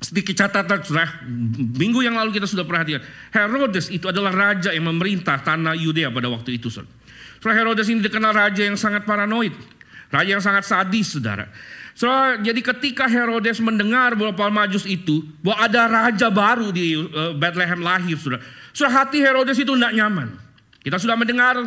sedikit 0.00 0.32
catatan 0.32 0.80
saudara, 0.80 1.20
minggu 1.56 2.00
yang 2.00 2.16
lalu 2.16 2.40
kita 2.40 2.48
sudah 2.48 2.64
perhatikan. 2.64 3.04
Herodes 3.30 3.92
itu 3.92 4.08
adalah 4.08 4.32
raja 4.32 4.72
yang 4.72 4.88
memerintah 4.88 5.44
tanah 5.44 5.76
Yudea 5.76 6.08
pada 6.08 6.32
waktu 6.32 6.56
itu. 6.56 6.72
Saudara. 6.72 6.88
Herodes 7.44 7.88
ini 7.92 8.00
dikenal 8.04 8.32
raja 8.32 8.64
yang 8.64 8.80
sangat 8.80 9.04
paranoid. 9.04 9.52
Raja 10.10 10.30
yang 10.36 10.42
sangat 10.42 10.66
sadis 10.66 11.14
saudara. 11.14 11.46
Saudara, 11.94 12.40
jadi 12.40 12.60
ketika 12.64 13.04
Herodes 13.06 13.60
mendengar 13.60 14.16
bahwa 14.16 14.32
Palmajus 14.32 14.88
itu, 14.88 15.22
bahwa 15.44 15.68
ada 15.68 15.82
raja 15.86 16.26
baru 16.32 16.72
di 16.72 16.96
uh, 16.96 17.36
Bethlehem 17.36 17.78
lahir 17.84 18.16
saudara. 18.16 18.42
Saudara 18.72 19.04
hati 19.04 19.20
Herodes 19.20 19.60
itu 19.60 19.70
tidak 19.76 19.92
nyaman. 19.94 20.34
Kita 20.80 20.96
sudah 20.96 21.14
mendengar 21.14 21.60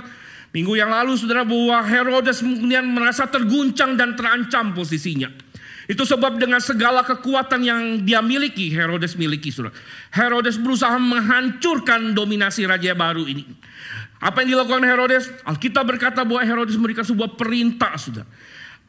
minggu 0.50 0.74
yang 0.74 0.90
lalu 0.90 1.14
saudara 1.22 1.46
bahwa 1.46 1.86
Herodes 1.86 2.42
kemudian 2.42 2.82
merasa 2.90 3.30
terguncang 3.30 3.94
dan 3.94 4.18
terancam 4.18 4.74
posisinya. 4.74 5.30
Itu 5.84 6.08
sebab 6.08 6.40
dengan 6.40 6.64
segala 6.64 7.04
kekuatan 7.04 7.60
yang 7.60 7.82
dia 8.08 8.24
miliki, 8.24 8.72
Herodes 8.72 9.20
miliki. 9.20 9.52
Saudara. 9.52 9.76
Herodes 10.16 10.56
berusaha 10.56 10.96
menghancurkan 10.96 12.16
dominasi 12.16 12.64
raja 12.64 12.96
baru 12.96 13.28
ini. 13.28 13.44
Apa 14.24 14.44
yang 14.44 14.56
dilakukan 14.56 14.88
Herodes? 14.88 15.28
Alkitab 15.44 15.84
berkata 15.84 16.24
bahwa 16.24 16.40
Herodes 16.40 16.80
memberikan 16.80 17.04
sebuah 17.04 17.36
perintah. 17.36 18.00
Sudah. 18.00 18.24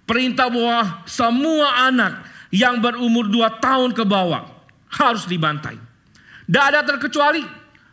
Perintah 0.07 0.47
bahwa 0.47 1.03
semua 1.11 1.91
anak 1.91 2.23
yang 2.55 2.79
berumur 2.79 3.27
dua 3.27 3.59
tahun 3.59 3.91
ke 3.91 4.07
bawah 4.07 4.47
harus 4.95 5.27
dibantai. 5.27 5.75
Tidak 6.47 6.65
ada 6.71 6.87
terkecuali. 6.87 7.43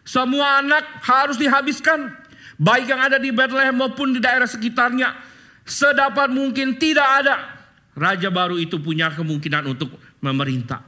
Semua 0.05 0.61
anak 0.61 1.01
harus 1.01 1.41
dihabiskan. 1.41 2.13
Baik 2.61 2.93
yang 2.93 3.01
ada 3.01 3.17
di 3.17 3.33
Bethlehem 3.33 3.73
maupun 3.73 4.13
di 4.13 4.21
daerah 4.21 4.45
sekitarnya. 4.45 5.17
Sedapat 5.65 6.29
mungkin 6.29 6.77
tidak 6.77 7.25
ada 7.25 7.60
raja 7.95 8.29
baru 8.31 8.55
itu 8.57 8.79
punya 8.79 9.11
kemungkinan 9.11 9.67
untuk 9.71 9.95
memerintah. 10.23 10.83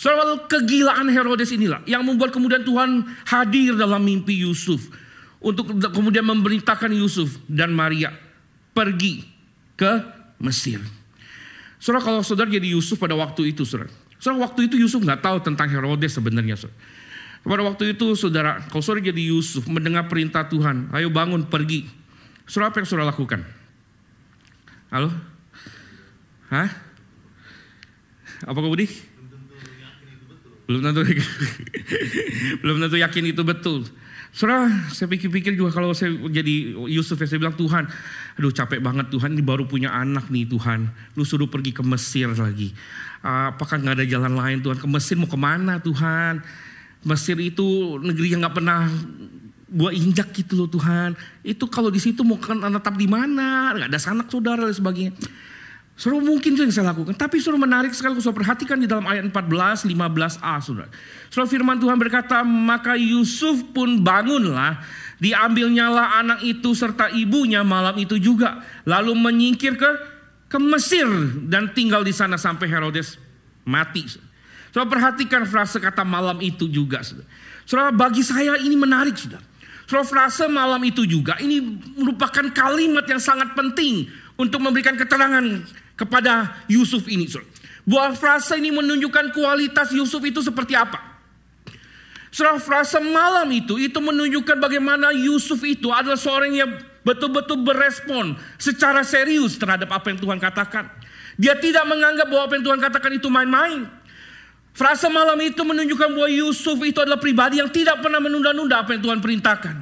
Soal 0.00 0.48
kegilaan 0.48 1.12
Herodes 1.12 1.52
inilah 1.52 1.84
yang 1.84 2.00
membuat 2.00 2.32
kemudian 2.32 2.64
Tuhan 2.64 3.04
hadir 3.28 3.76
dalam 3.76 4.00
mimpi 4.00 4.40
Yusuf 4.40 4.88
untuk 5.44 5.76
kemudian 5.76 6.24
memerintahkan 6.24 6.88
Yusuf 6.96 7.36
dan 7.44 7.76
Maria 7.76 8.08
pergi 8.72 9.28
ke 9.76 10.00
Mesir. 10.40 10.80
Saudara 11.76 12.00
kalau 12.00 12.20
saudara 12.24 12.48
jadi 12.48 12.72
Yusuf 12.72 12.96
pada 12.96 13.12
waktu 13.12 13.52
itu 13.52 13.68
saudara. 13.68 13.92
Saudara 14.16 14.48
waktu 14.48 14.72
itu 14.72 14.80
Yusuf 14.80 15.04
nggak 15.04 15.20
tahu 15.20 15.40
tentang 15.44 15.68
Herodes 15.68 16.16
sebenarnya 16.16 16.56
saudara. 16.56 16.76
Pada 17.40 17.64
waktu 17.64 17.96
itu 17.96 18.12
saudara, 18.20 18.60
kalau 18.68 18.84
saudara 18.84 19.08
jadi 19.08 19.32
Yusuf 19.32 19.64
mendengar 19.64 20.12
perintah 20.12 20.44
Tuhan, 20.44 20.92
ayo 20.92 21.08
bangun 21.08 21.48
pergi. 21.48 21.88
Saudara 22.44 22.68
apa 22.68 22.84
yang 22.84 22.88
saudara 22.88 23.08
lakukan? 23.08 23.40
Halo? 24.92 25.08
Hah? 26.50 26.70
Apa 28.44 28.58
Budi? 28.58 28.90
Belum 30.66 30.86
tentu 30.86 31.02
belum 32.62 32.76
tentu 32.86 32.96
yakin 32.98 33.24
itu 33.30 33.42
betul. 33.42 33.86
Saudara, 34.30 34.70
saya 34.94 35.10
pikir-pikir 35.10 35.58
juga 35.58 35.74
kalau 35.74 35.90
saya 35.90 36.14
jadi 36.30 36.78
Yusuf, 36.86 37.18
ya, 37.18 37.26
saya 37.26 37.42
bilang 37.42 37.58
Tuhan, 37.58 37.90
aduh 38.38 38.54
capek 38.54 38.78
banget 38.78 39.10
Tuhan, 39.10 39.34
ini 39.34 39.42
baru 39.42 39.66
punya 39.66 39.90
anak 39.90 40.30
nih 40.30 40.46
Tuhan. 40.46 40.86
Lu 41.18 41.26
suruh 41.26 41.50
pergi 41.50 41.74
ke 41.74 41.82
Mesir 41.82 42.30
lagi. 42.30 42.70
Apakah 43.26 43.82
nggak 43.82 43.98
ada 43.98 44.06
jalan 44.06 44.38
lain 44.38 44.62
Tuhan? 44.62 44.78
Ke 44.78 44.86
Mesir 44.86 45.18
mau 45.18 45.26
ke 45.26 45.34
mana 45.34 45.82
Tuhan? 45.82 46.38
Mesir 47.02 47.34
itu 47.42 47.98
negeri 47.98 48.30
yang 48.30 48.46
nggak 48.46 48.54
pernah 48.54 48.86
gua 49.66 49.90
injak 49.90 50.30
gitu 50.30 50.54
loh 50.54 50.70
Tuhan. 50.70 51.18
Itu 51.42 51.66
kalau 51.66 51.90
di 51.90 51.98
situ 51.98 52.22
mau 52.22 52.38
kan 52.38 52.62
tetap 52.62 52.94
di 52.94 53.10
mana? 53.10 53.74
Nggak 53.74 53.90
ada 53.90 53.98
sanak 53.98 54.30
saudara 54.30 54.62
dan 54.62 54.74
sebagainya. 54.78 55.10
Suruh 56.00 56.16
mungkin 56.16 56.56
itu 56.56 56.64
yang 56.64 56.72
saya 56.72 56.96
lakukan. 56.96 57.12
Tapi 57.12 57.36
suruh 57.44 57.60
menarik 57.60 57.92
sekali. 57.92 58.16
Saya 58.24 58.32
perhatikan 58.32 58.80
di 58.80 58.88
dalam 58.88 59.04
ayat 59.04 59.28
14, 59.28 59.84
15a. 59.84 60.54
Saudara. 60.64 60.88
Suruh 61.28 61.44
firman 61.44 61.76
Tuhan 61.76 62.00
berkata, 62.00 62.40
maka 62.40 62.96
Yusuf 62.96 63.60
pun 63.76 64.00
bangunlah. 64.00 64.80
Diambilnyalah 65.20 66.24
anak 66.24 66.40
itu 66.40 66.72
serta 66.72 67.12
ibunya 67.12 67.60
malam 67.60 67.92
itu 68.00 68.16
juga. 68.16 68.64
Lalu 68.88 69.12
menyingkir 69.12 69.76
ke 69.76 69.90
ke 70.48 70.56
Mesir. 70.56 71.04
Dan 71.44 71.76
tinggal 71.76 72.00
di 72.00 72.16
sana 72.16 72.40
sampai 72.40 72.64
Herodes 72.64 73.20
mati. 73.68 74.08
Saudara 74.72 74.88
perhatikan 74.88 75.44
frase 75.44 75.84
kata 75.84 76.00
malam 76.00 76.40
itu 76.40 76.64
juga. 76.64 77.04
Saudara. 77.04 77.28
Saudara 77.68 77.92
bagi 77.92 78.24
saya 78.24 78.56
ini 78.56 78.72
menarik. 78.72 79.20
Saudara. 79.20 79.44
Saudara 79.84 80.08
frase 80.08 80.48
malam 80.48 80.80
itu 80.80 81.04
juga. 81.04 81.36
Ini 81.36 81.60
merupakan 82.00 82.48
kalimat 82.56 83.04
yang 83.04 83.20
sangat 83.20 83.52
penting. 83.52 84.08
Untuk 84.40 84.64
memberikan 84.64 84.96
keterangan 84.96 85.44
kepada 86.00 86.64
Yusuf 86.64 87.04
ini. 87.12 87.28
Buah 87.84 88.16
frasa 88.16 88.56
ini 88.56 88.72
menunjukkan 88.72 89.36
kualitas 89.36 89.92
Yusuf 89.92 90.24
itu 90.24 90.40
seperti 90.40 90.72
apa. 90.72 90.96
Surah 92.30 92.56
frasa 92.62 93.02
malam 93.02 93.50
itu, 93.52 93.76
itu 93.76 93.98
menunjukkan 93.98 94.56
bagaimana 94.56 95.10
Yusuf 95.12 95.60
itu 95.66 95.90
adalah 95.90 96.16
seorang 96.16 96.54
yang 96.54 96.70
betul-betul 97.02 97.60
berespon 97.66 98.38
secara 98.54 99.02
serius 99.02 99.58
terhadap 99.58 99.90
apa 99.90 100.14
yang 100.14 100.18
Tuhan 100.22 100.38
katakan. 100.38 100.88
Dia 101.34 101.58
tidak 101.58 101.84
menganggap 101.90 102.30
bahwa 102.30 102.42
apa 102.46 102.54
yang 102.56 102.64
Tuhan 102.64 102.80
katakan 102.80 103.12
itu 103.18 103.28
main-main. 103.28 103.90
Frasa 104.70 105.10
malam 105.10 105.36
itu 105.42 105.58
menunjukkan 105.66 106.08
bahwa 106.14 106.30
Yusuf 106.30 106.78
itu 106.86 107.02
adalah 107.02 107.18
pribadi 107.18 107.58
yang 107.58 107.68
tidak 107.74 107.98
pernah 107.98 108.22
menunda-nunda 108.22 108.86
apa 108.86 108.94
yang 108.94 109.02
Tuhan 109.02 109.18
perintahkan. 109.18 109.76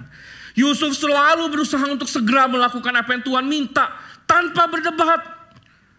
Yusuf 0.57 0.97
selalu 0.97 1.53
berusaha 1.53 1.85
untuk 1.85 2.09
segera 2.09 2.49
melakukan 2.49 2.91
apa 2.97 3.13
yang 3.13 3.23
Tuhan 3.23 3.45
minta 3.45 3.93
tanpa 4.25 4.67
berdebat, 4.67 5.21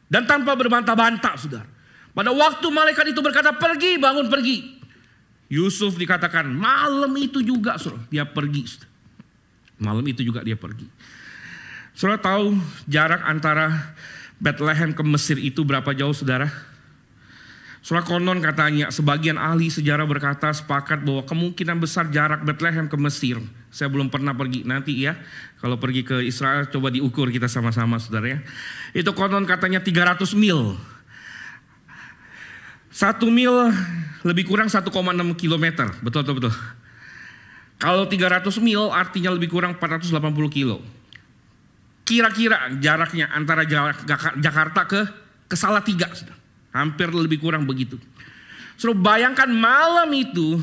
dan 0.10 0.25
tanpa 0.25 0.58
berbantah-bantah, 0.58 1.38
saudara. 1.38 1.70
Pada 2.12 2.34
waktu 2.34 2.68
malaikat 2.68 3.13
itu 3.13 3.22
berkata, 3.22 3.54
pergi, 3.56 4.01
bangun, 4.01 4.28
pergi. 4.28 4.82
Yusuf 5.48 5.96
dikatakan, 5.96 6.50
malam 6.50 7.13
itu 7.15 7.39
juga, 7.45 7.78
saudara, 7.78 8.04
dia 8.10 8.26
pergi. 8.26 8.63
Saudara. 8.65 8.89
Malam 9.80 10.04
itu 10.12 10.22
juga 10.28 10.43
dia 10.43 10.60
pergi. 10.60 10.89
Saudara 11.95 12.19
tahu 12.19 12.58
jarak 12.89 13.24
antara 13.24 13.95
Bethlehem 14.36 14.91
ke 14.91 15.04
Mesir 15.06 15.39
itu 15.39 15.63
berapa 15.63 15.88
jauh, 15.95 16.12
saudara? 16.12 16.52
Surah 17.80 18.04
konon 18.04 18.43
katanya, 18.43 18.91
sebagian 18.91 19.39
ahli 19.39 19.72
sejarah 19.72 20.04
berkata 20.04 20.52
sepakat 20.52 21.00
bahwa 21.00 21.24
kemungkinan 21.24 21.80
besar 21.80 22.12
jarak 22.12 22.43
Bethlehem 22.43 22.91
ke 22.91 22.98
Mesir. 23.00 23.39
Saya 23.69 23.88
belum 23.93 24.10
pernah 24.10 24.34
pergi, 24.34 24.65
nanti 24.65 24.97
ya. 24.97 25.13
Kalau 25.62 25.77
pergi 25.77 26.01
ke 26.01 26.25
Israel, 26.25 26.65
coba 26.73 26.89
diukur 26.89 27.29
kita 27.29 27.45
sama-sama 27.45 28.01
saudara 28.01 28.34
ya. 28.34 28.39
Itu 28.97 29.13
konon 29.13 29.45
katanya 29.45 29.77
300 29.82 30.25
mil. 30.34 30.73
Satu 32.89 33.29
mil 33.29 33.53
lebih 34.25 34.49
kurang 34.49 34.67
1,6 34.67 34.89
kilometer, 35.38 35.88
betul 36.01 36.25
betul 36.25 36.36
betul. 36.41 36.53
Kalau 37.79 38.10
300 38.10 38.43
mil 38.60 38.91
artinya 38.91 39.32
lebih 39.32 39.47
kurang 39.53 39.77
480 39.77 40.12
kilo. 40.51 40.84
Kira-kira 42.03 42.73
jaraknya 42.82 43.29
antara 43.32 43.63
Jakarta 44.36 44.89
ke 44.89 45.01
ke 45.45 45.55
Salatiga. 45.55 46.10
Hampir 46.73 47.13
lebih 47.13 47.38
kurang 47.38 47.69
begitu. 47.69 48.01
Suruh 48.75 48.97
bayangkan 48.97 49.47
malam 49.47 50.10
itu, 50.17 50.58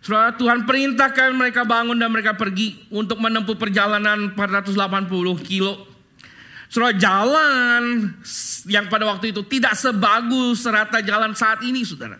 Saudara 0.00 0.32
Tuhan 0.32 0.64
perintahkan 0.64 1.36
mereka 1.36 1.68
bangun 1.68 2.00
dan 2.00 2.08
mereka 2.08 2.32
pergi 2.32 2.88
untuk 2.88 3.20
menempuh 3.20 3.52
perjalanan 3.60 4.32
480 4.32 4.72
kilo. 5.44 5.84
Saudara 6.72 6.96
jalan 6.96 8.08
yang 8.64 8.88
pada 8.88 9.04
waktu 9.04 9.36
itu 9.36 9.44
tidak 9.44 9.76
sebagus 9.76 10.64
serata 10.64 11.04
jalan 11.04 11.36
saat 11.36 11.60
ini 11.60 11.84
saudara. 11.84 12.16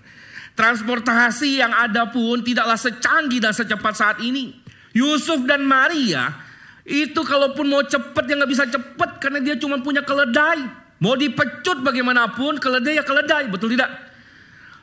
Transportasi 0.53 1.63
yang 1.63 1.73
ada 1.73 2.13
pun 2.13 2.45
tidaklah 2.45 2.77
secanggih 2.77 3.41
dan 3.41 3.57
secepat 3.57 3.95
saat 3.97 4.19
ini. 4.21 4.53
Yusuf 4.93 5.41
dan 5.49 5.65
Maria 5.65 6.37
itu 6.85 7.23
kalaupun 7.23 7.65
mau 7.65 7.81
cepat 7.81 8.27
ya 8.29 8.35
nggak 8.37 8.51
bisa 8.51 8.65
cepat 8.69 9.23
karena 9.23 9.41
dia 9.41 9.57
cuma 9.57 9.81
punya 9.81 10.05
keledai. 10.05 10.69
Mau 11.01 11.17
dipecut 11.17 11.81
bagaimanapun, 11.81 12.61
keledai 12.61 13.01
ya 13.01 13.05
keledai, 13.07 13.49
betul 13.49 13.73
tidak? 13.73 14.10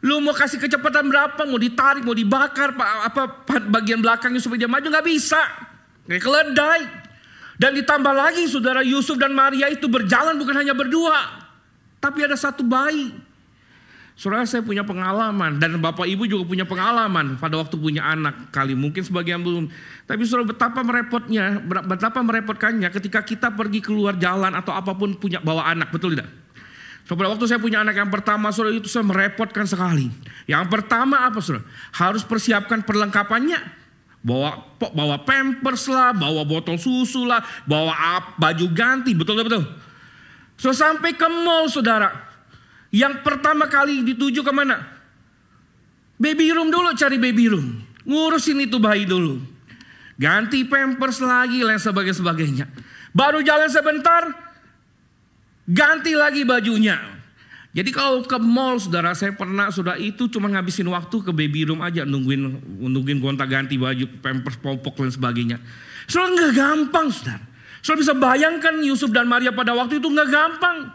Lu 0.05 0.21
mau 0.21 0.33
kasih 0.33 0.61
kecepatan 0.61 1.09
berapa, 1.09 1.41
mau 1.49 1.57
ditarik, 1.57 2.05
mau 2.05 2.13
dibakar, 2.13 2.73
apa 2.77 3.41
bagian 3.65 3.97
belakangnya 3.97 4.37
supaya 4.37 4.65
dia 4.65 4.69
maju 4.69 4.85
nggak 4.85 5.07
bisa. 5.07 5.41
Kayak 6.05 6.21
keledai. 6.21 6.81
Dan 7.57 7.73
ditambah 7.73 8.13
lagi 8.13 8.45
saudara 8.45 8.85
Yusuf 8.85 9.17
dan 9.17 9.33
Maria 9.33 9.65
itu 9.73 9.89
berjalan 9.89 10.37
bukan 10.37 10.53
hanya 10.61 10.77
berdua. 10.77 11.49
Tapi 11.97 12.21
ada 12.21 12.37
satu 12.37 12.61
bayi. 12.61 13.09
Saudara 14.17 14.45
saya 14.49 14.65
punya 14.65 14.81
pengalaman 14.81 15.61
dan 15.61 15.77
Bapak 15.77 16.09
Ibu 16.09 16.25
juga 16.25 16.41
punya 16.45 16.65
pengalaman 16.65 17.37
pada 17.37 17.61
waktu 17.61 17.77
punya 17.77 18.01
anak 18.01 18.49
kali 18.49 18.73
mungkin 18.73 19.01
sebagian 19.05 19.41
belum. 19.45 19.69
Tapi 20.09 20.21
saudara 20.25 20.49
betapa 20.53 20.81
merepotnya, 20.81 21.61
betapa 21.85 22.25
merepotkannya 22.25 22.89
ketika 22.93 23.21
kita 23.21 23.53
pergi 23.53 23.81
keluar 23.81 24.17
jalan 24.17 24.57
atau 24.57 24.73
apa 24.73 24.97
pun 24.97 25.17
punya 25.17 25.37
bawa 25.37 25.69
anak, 25.69 25.93
betul 25.93 26.17
tidak? 26.17 26.29
Pada 27.07 27.31
waktu 27.31 27.47
saya 27.47 27.59
punya 27.63 27.79
anak 27.87 27.95
yang 27.95 28.11
pertama, 28.11 28.51
saudara 28.51 28.75
itu 28.75 28.91
saya 28.91 29.07
merepotkan 29.07 29.63
sekali. 29.63 30.11
Yang 30.43 30.67
pertama 30.67 31.23
apa 31.23 31.39
saudara? 31.39 31.63
Harus 31.95 32.27
persiapkan 32.27 32.83
perlengkapannya. 32.83 33.87
Bawa 34.19 34.75
bawa 34.75 35.23
pampers 35.23 35.87
lah, 35.87 36.11
bawa 36.11 36.43
botol 36.43 36.75
susu 36.75 37.23
lah, 37.23 37.39
bawa 37.63 37.95
baju 38.35 38.65
ganti, 38.75 39.15
betul 39.15 39.39
betul. 39.39 39.63
So 40.59 40.75
sampai 40.75 41.15
ke 41.15 41.27
mall 41.31 41.71
saudara, 41.71 42.11
yang 42.91 43.23
pertama 43.23 43.71
kali 43.71 44.03
dituju 44.03 44.43
ke 44.43 44.51
mana? 44.51 44.83
Baby 46.19 46.51
room 46.51 46.67
dulu 46.67 46.91
cari 46.97 47.15
baby 47.15 47.47
room. 47.47 47.87
Ngurusin 48.03 48.67
itu 48.67 48.83
bayi 48.83 49.07
dulu. 49.07 49.39
Ganti 50.17 50.65
pampers 50.65 51.21
lagi 51.21 51.61
lain 51.61 51.77
sebagainya. 51.79 52.67
Baru 53.13 53.45
jalan 53.45 53.69
sebentar 53.69 54.46
ganti 55.67 56.15
lagi 56.15 56.47
bajunya. 56.47 56.95
Jadi 57.75 57.93
kalau 57.93 58.25
ke 58.25 58.39
mall 58.41 58.81
saudara 58.81 59.13
saya 59.13 59.37
pernah 59.37 59.69
sudah 59.69 59.99
itu 60.01 60.25
cuma 60.33 60.49
ngabisin 60.49 60.87
waktu 60.89 61.21
ke 61.21 61.29
baby 61.29 61.69
room 61.69 61.85
aja 61.85 62.07
nungguin 62.07 62.57
nungguin 62.81 63.21
gonta 63.21 63.45
ganti 63.45 63.77
baju 63.77 64.07
pampers 64.23 64.57
popok 64.57 65.05
dan 65.05 65.13
sebagainya. 65.13 65.57
Soalnya 66.09 66.49
nggak 66.49 66.53
gampang 66.57 67.07
saudara. 67.13 67.43
Saudara 67.85 67.99
bisa 68.01 68.13
bayangkan 68.17 68.73
Yusuf 68.81 69.13
dan 69.13 69.29
Maria 69.29 69.53
pada 69.53 69.77
waktu 69.77 70.01
itu 70.01 70.09
nggak 70.09 70.29
gampang. 70.31 70.89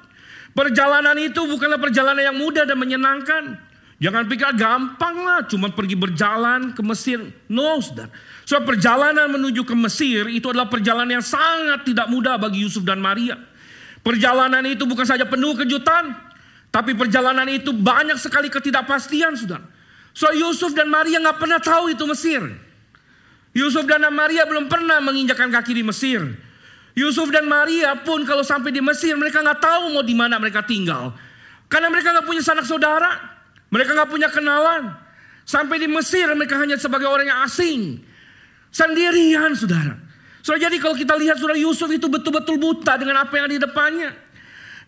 Perjalanan 0.53 1.17
itu 1.23 1.41
bukanlah 1.47 1.79
perjalanan 1.79 2.35
yang 2.35 2.37
mudah 2.37 2.67
dan 2.67 2.77
menyenangkan. 2.77 3.57
Jangan 4.03 4.27
pikir 4.27 4.51
gampang 4.59 5.15
lah, 5.23 5.47
cuma 5.47 5.71
pergi 5.71 5.95
berjalan 5.95 6.75
ke 6.75 6.83
Mesir. 6.83 7.23
No, 7.47 7.79
saudara. 7.79 8.11
So, 8.43 8.59
perjalanan 8.67 9.31
menuju 9.31 9.63
ke 9.63 9.79
Mesir 9.79 10.27
itu 10.27 10.51
adalah 10.51 10.67
perjalanan 10.67 11.23
yang 11.23 11.25
sangat 11.25 11.87
tidak 11.87 12.11
mudah 12.11 12.35
bagi 12.35 12.67
Yusuf 12.67 12.83
dan 12.83 12.99
Maria. 12.99 13.39
Perjalanan 14.03 14.67
itu 14.67 14.83
bukan 14.83 15.07
saja 15.07 15.23
penuh 15.23 15.55
kejutan, 15.55 16.11
tapi 16.75 16.99
perjalanan 16.99 17.47
itu 17.47 17.71
banyak 17.71 18.19
sekali 18.19 18.51
ketidakpastian, 18.51 19.39
saudara. 19.39 19.63
So, 20.13 20.29
Yusuf 20.35 20.75
dan 20.75 20.91
Maria 20.91 21.23
nggak 21.23 21.39
pernah 21.39 21.63
tahu 21.63 21.95
itu 21.95 22.05
Mesir. 22.05 22.43
Yusuf 23.55 23.85
dan 23.87 24.05
Maria 24.11 24.43
belum 24.45 24.67
pernah 24.67 24.99
menginjakan 25.01 25.53
kaki 25.55 25.73
di 25.77 25.85
Mesir. 25.87 26.21
Yusuf 26.93 27.33
dan 27.33 27.49
Maria 27.49 27.97
pun 28.05 28.25
kalau 28.29 28.45
sampai 28.45 28.69
di 28.69 28.85
Mesir 28.85 29.17
mereka 29.17 29.41
nggak 29.41 29.61
tahu 29.61 29.97
mau 29.97 30.05
di 30.05 30.13
mana 30.13 30.37
mereka 30.37 30.61
tinggal. 30.61 31.17
Karena 31.73 31.89
mereka 31.89 32.13
nggak 32.13 32.29
punya 32.29 32.45
sanak 32.45 32.69
saudara, 32.69 33.17
mereka 33.73 33.97
nggak 33.97 34.11
punya 34.13 34.29
kenalan. 34.29 34.93
Sampai 35.49 35.81
di 35.81 35.89
Mesir 35.89 36.29
mereka 36.37 36.61
hanya 36.61 36.77
sebagai 36.77 37.09
orang 37.09 37.33
yang 37.33 37.41
asing. 37.49 38.01
Sendirian 38.69 39.57
saudara. 39.57 39.97
So, 40.43 40.59
jadi 40.59 40.75
kalau 40.83 40.99
kita 40.99 41.15
lihat 41.15 41.39
saudara 41.39 41.55
Yusuf 41.55 41.87
itu 41.87 42.11
betul-betul 42.11 42.59
buta 42.59 42.99
dengan 42.99 43.23
apa 43.23 43.31
yang 43.39 43.47
ada 43.47 43.55
di 43.55 43.63
depannya. 43.63 44.11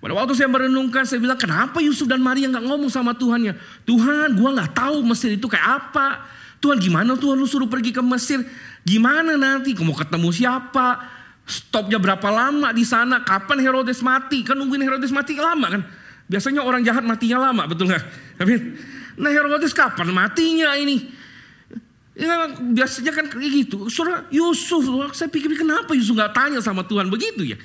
Pada 0.03 0.12
waktu 0.21 0.37
saya 0.37 0.51
merenungkan, 0.53 1.09
saya 1.09 1.17
bilang 1.17 1.38
kenapa 1.40 1.81
Yusuf 1.81 2.05
dan 2.05 2.21
Maria 2.21 2.51
nggak 2.51 2.67
ngomong 2.67 2.93
sama 2.93 3.17
Tuhannya? 3.17 3.57
Tuhan, 3.88 4.37
gua 4.37 4.53
nggak 4.53 4.77
tahu 4.77 5.01
Mesir 5.01 5.33
itu 5.33 5.49
kayak 5.49 5.64
apa. 5.64 6.29
Tuhan 6.61 6.77
gimana 6.77 7.17
Tuhan 7.17 7.40
lu 7.40 7.49
suruh 7.49 7.71
pergi 7.71 7.95
ke 7.95 8.05
Mesir? 8.05 8.45
Gimana 8.85 9.40
nanti? 9.40 9.73
Mau 9.81 9.97
ketemu 9.97 10.29
siapa? 10.29 11.01
Stopnya 11.49 11.97
berapa 11.97 12.29
lama 12.29 12.69
di 12.77 12.85
sana? 12.85 13.25
Kapan 13.25 13.64
Herodes 13.64 14.05
mati? 14.05 14.45
Kan 14.45 14.61
nungguin 14.61 14.85
Herodes 14.85 15.09
mati 15.09 15.40
lama 15.40 15.73
kan? 15.73 15.83
Biasanya 16.29 16.61
orang 16.61 16.85
jahat 16.85 17.05
matinya 17.05 17.49
lama, 17.49 17.64
betul 17.64 17.88
nggak? 17.88 18.05
Nah 19.21 19.31
Herodes 19.33 19.73
kapan 19.73 20.12
matinya 20.12 20.77
ini? 20.77 21.24
Ya, 22.14 22.46
biasanya 22.46 23.11
kan 23.11 23.27
kayak 23.27 23.66
gitu. 23.66 23.90
Saudara 23.90 24.22
Yusuf, 24.31 24.87
saya 25.18 25.27
pikir-pikir 25.27 25.66
kenapa 25.66 25.98
Yusuf 25.98 26.14
nggak 26.14 26.31
tanya 26.31 26.62
sama 26.62 26.87
Tuhan 26.87 27.11
begitu 27.11 27.42
ya? 27.42 27.59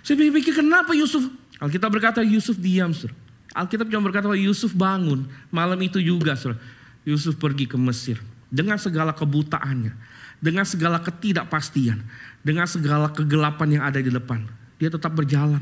Saya 0.00 0.16
pikir-pikir 0.16 0.64
kenapa 0.64 0.96
Yusuf? 0.96 1.28
Alkitab 1.60 1.92
berkata 1.92 2.24
Yusuf 2.24 2.56
diam, 2.56 2.90
saudara. 2.96 3.14
Alkitab 3.52 3.92
cuma 3.92 4.08
berkata 4.08 4.32
bahwa 4.32 4.40
Yusuf 4.40 4.72
bangun 4.72 5.28
malam 5.52 5.76
itu 5.84 6.00
juga, 6.00 6.32
saudara. 6.32 6.56
Yusuf 7.04 7.36
pergi 7.36 7.68
ke 7.68 7.76
Mesir 7.76 8.16
dengan 8.48 8.80
segala 8.80 9.12
kebutaannya, 9.12 9.92
dengan 10.40 10.64
segala 10.64 10.96
ketidakpastian, 11.04 12.00
dengan 12.40 12.64
segala 12.64 13.12
kegelapan 13.12 13.76
yang 13.76 13.84
ada 13.84 14.00
di 14.00 14.08
depan. 14.08 14.48
Dia 14.80 14.88
tetap 14.88 15.12
berjalan. 15.12 15.60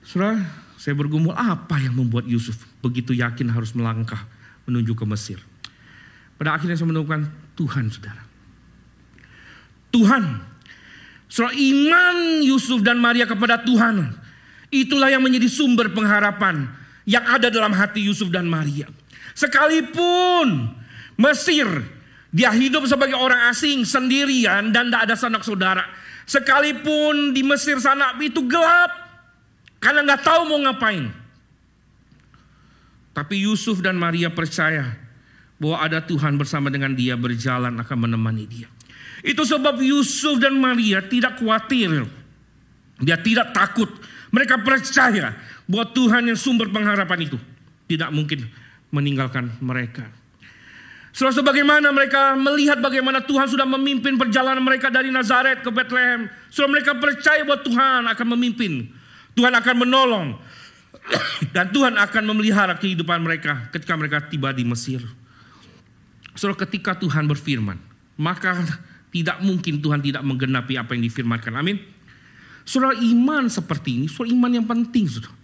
Saudara, 0.00 0.40
saya 0.80 0.96
bergumul 0.96 1.36
apa 1.36 1.78
yang 1.84 2.00
membuat 2.00 2.24
Yusuf 2.24 2.56
begitu 2.80 3.12
yakin 3.12 3.52
harus 3.52 3.76
melangkah 3.76 4.24
menuju 4.64 4.96
ke 4.96 5.04
Mesir. 5.04 5.51
Pada 6.36 6.58
akhirnya 6.58 6.74
saya 6.78 6.90
menemukan 6.90 7.28
Tuhan 7.54 7.88
saudara. 7.92 8.22
Tuhan. 9.92 10.24
Saudara 11.28 11.54
iman 11.56 12.16
Yusuf 12.44 12.84
dan 12.84 13.00
Maria 13.00 13.24
kepada 13.24 13.60
Tuhan. 13.62 14.12
Itulah 14.72 15.12
yang 15.12 15.20
menjadi 15.20 15.48
sumber 15.48 15.92
pengharapan 15.92 16.68
yang 17.04 17.24
ada 17.28 17.52
dalam 17.52 17.72
hati 17.76 18.04
Yusuf 18.08 18.32
dan 18.32 18.48
Maria. 18.48 18.88
Sekalipun 19.36 20.80
Mesir 21.20 21.68
dia 22.32 22.48
hidup 22.48 22.88
sebagai 22.88 23.20
orang 23.20 23.52
asing 23.52 23.84
sendirian 23.84 24.72
dan 24.72 24.88
tidak 24.88 25.02
ada 25.04 25.16
sanak 25.16 25.44
saudara. 25.44 25.84
Sekalipun 26.24 27.36
di 27.36 27.44
Mesir 27.44 27.76
sana 27.76 28.16
itu 28.16 28.40
gelap. 28.48 29.04
Karena 29.76 30.00
nggak 30.06 30.22
tahu 30.24 30.40
mau 30.48 30.58
ngapain. 30.64 31.12
Tapi 33.12 33.44
Yusuf 33.44 33.84
dan 33.84 34.00
Maria 34.00 34.32
percaya 34.32 34.96
bahwa 35.62 35.78
ada 35.78 36.02
Tuhan 36.02 36.34
bersama 36.34 36.74
dengan 36.74 36.90
dia 36.90 37.14
berjalan 37.14 37.70
akan 37.78 37.96
menemani 38.10 38.50
dia. 38.50 38.66
Itu 39.22 39.46
sebab 39.46 39.78
Yusuf 39.78 40.42
dan 40.42 40.58
Maria 40.58 40.98
tidak 41.06 41.38
khawatir. 41.38 42.02
Dia 42.98 43.14
tidak 43.22 43.54
takut. 43.54 43.86
Mereka 44.34 44.66
percaya 44.66 45.38
bahwa 45.70 45.86
Tuhan 45.94 46.26
yang 46.26 46.34
sumber 46.34 46.66
pengharapan 46.66 47.30
itu 47.30 47.38
tidak 47.86 48.10
mungkin 48.10 48.50
meninggalkan 48.90 49.54
mereka. 49.62 50.10
Setelah 51.14 51.36
sebagaimana 51.36 51.94
mereka 51.94 52.34
melihat 52.34 52.82
bagaimana 52.82 53.22
Tuhan 53.22 53.46
sudah 53.46 53.68
memimpin 53.68 54.18
perjalanan 54.18 54.64
mereka 54.64 54.90
dari 54.90 55.14
Nazaret 55.14 55.62
ke 55.62 55.70
Bethlehem. 55.70 56.26
Setelah 56.50 56.80
mereka 56.80 56.96
percaya 56.98 57.46
bahwa 57.46 57.60
Tuhan 57.62 58.02
akan 58.10 58.26
memimpin. 58.34 58.90
Tuhan 59.38 59.52
akan 59.54 59.76
menolong. 59.86 60.26
Dan 61.54 61.70
Tuhan 61.70 61.94
akan 62.00 62.22
memelihara 62.26 62.74
kehidupan 62.80 63.22
mereka 63.22 63.70
ketika 63.70 63.94
mereka 63.94 64.24
tiba 64.26 64.50
di 64.56 64.64
Mesir. 64.64 65.04
Setelah 66.32 66.58
ketika 66.64 66.96
Tuhan 66.96 67.28
berfirman. 67.28 67.78
Maka 68.16 68.64
tidak 69.12 69.40
mungkin 69.44 69.80
Tuhan 69.80 70.00
tidak 70.00 70.22
menggenapi 70.24 70.76
apa 70.80 70.96
yang 70.96 71.04
difirmankan. 71.04 71.52
Amin. 71.56 71.76
Saudara 72.62 72.94
iman 72.96 73.50
seperti 73.50 73.98
ini, 73.98 74.06
saudara 74.08 74.32
iman 74.32 74.50
yang 74.52 74.66
penting. 74.68 75.04
Saudara 75.10 75.34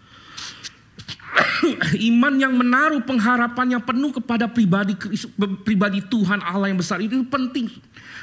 iman 2.10 2.34
yang 2.38 2.54
menaruh 2.54 3.02
pengharapan 3.04 3.78
yang 3.78 3.82
penuh 3.82 4.10
kepada 4.14 4.48
pribadi 4.48 4.94
pribadi 5.62 6.00
Tuhan 6.06 6.40
Allah 6.40 6.72
yang 6.72 6.78
besar 6.80 7.02
itu 7.02 7.20
penting. 7.26 7.68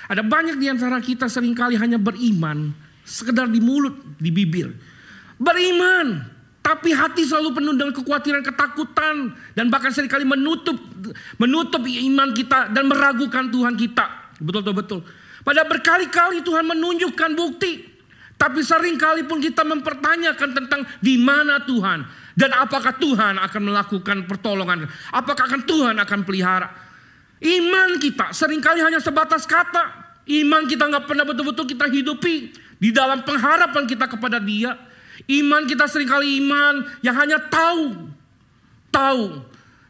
Ada 0.10 0.22
banyak 0.22 0.58
di 0.62 0.68
antara 0.70 0.98
kita 1.02 1.30
sering 1.30 1.58
kali 1.58 1.78
hanya 1.78 1.98
beriman 1.98 2.74
sekedar 3.06 3.50
di 3.50 3.62
mulut, 3.62 3.94
di 4.18 4.34
bibir. 4.34 4.74
Beriman, 5.38 6.26
tapi 6.66 6.98
hati 6.98 7.30
selalu 7.30 7.62
penuh 7.62 7.78
dengan 7.78 7.94
kekhawatiran, 7.94 8.42
ketakutan 8.42 9.38
dan 9.54 9.70
bahkan 9.70 9.94
sering 9.94 10.10
kali 10.10 10.26
menutup 10.26 10.74
menutup 11.38 11.86
iman 11.86 12.34
kita 12.34 12.74
dan 12.74 12.90
meragukan 12.90 13.54
Tuhan 13.54 13.78
kita. 13.78 14.34
Betul 14.42 14.66
betul 14.66 14.74
betul. 14.74 15.00
Pada 15.46 15.62
berkali-kali 15.62 16.42
Tuhan 16.42 16.66
menunjukkan 16.66 17.38
bukti, 17.38 17.86
tapi 18.34 18.66
sering 18.66 18.98
kali 18.98 19.30
pun 19.30 19.38
kita 19.38 19.62
mempertanyakan 19.62 20.50
tentang 20.58 20.82
di 21.06 21.22
mana 21.22 21.62
Tuhan 21.62 22.02
dan 22.34 22.50
apakah 22.58 22.98
Tuhan 22.98 23.38
akan 23.38 23.62
melakukan 23.62 24.18
pertolongan? 24.26 24.90
Apakah 25.14 25.46
akan 25.46 25.70
Tuhan 25.70 25.96
akan 26.02 26.20
pelihara? 26.26 26.74
Iman 27.46 28.02
kita 28.02 28.34
sering 28.34 28.58
kali 28.58 28.82
hanya 28.82 28.98
sebatas 28.98 29.46
kata. 29.46 30.18
Iman 30.26 30.66
kita 30.66 30.90
nggak 30.90 31.06
pernah 31.06 31.30
betul-betul 31.30 31.70
kita 31.70 31.86
hidupi 31.94 32.50
di 32.82 32.90
dalam 32.90 33.22
pengharapan 33.22 33.86
kita 33.86 34.10
kepada 34.10 34.42
Dia. 34.42 34.95
Iman 35.32 35.64
kita 35.64 35.88
sering 35.88 36.12
kali 36.12 36.44
iman 36.44 36.84
yang 37.00 37.16
hanya 37.16 37.40
tahu, 37.40 38.12
tahu, 38.92 39.42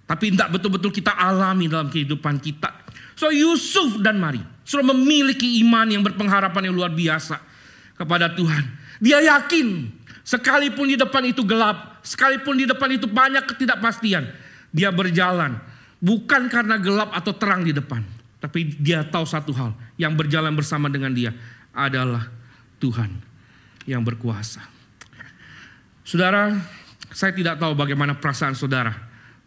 tapi 0.05 0.33
tidak 0.33 0.53
betul-betul 0.53 0.93
kita 0.93 1.11
alami 1.17 1.65
dalam 1.65 1.89
kehidupan 1.89 2.37
kita. 2.37 2.69
So 3.17 3.33
Yusuf 3.33 3.97
dan 4.05 4.21
Mari 4.21 4.43
sudah 4.61 4.85
memiliki 4.93 5.61
iman 5.65 5.89
yang 5.89 6.05
berpengharapan 6.05 6.69
yang 6.69 6.75
luar 6.77 6.93
biasa 6.93 7.41
kepada 7.97 8.29
Tuhan. 8.37 8.63
Dia 9.01 9.19
yakin 9.25 9.89
sekalipun 10.21 10.93
di 10.93 10.95
depan 10.95 11.25
itu 11.25 11.41
gelap, 11.41 11.95
Sekalipun 12.05 12.53
di 12.53 12.69
depan 12.69 12.93
itu 12.93 13.09
banyak 13.09 13.49
ketidakpastian, 13.49 14.29
dia 14.69 14.93
berjalan 14.93 15.57
bukan 15.97 16.45
karena 16.53 16.77
gelap 16.77 17.09
atau 17.17 17.33
terang 17.33 17.65
di 17.65 17.73
depan, 17.73 18.05
tapi 18.37 18.77
dia 18.77 19.01
tahu 19.01 19.25
satu 19.25 19.49
hal, 19.57 19.73
yang 19.97 20.13
berjalan 20.13 20.53
bersama 20.53 20.85
dengan 20.85 21.09
dia 21.09 21.33
adalah 21.73 22.29
Tuhan 22.77 23.09
yang 23.89 24.05
berkuasa. 24.05 24.74
Saudara, 26.05 26.53
saya 27.09 27.33
tidak 27.33 27.57
tahu 27.57 27.73
bagaimana 27.73 28.13
perasaan 28.13 28.53
saudara 28.53 28.93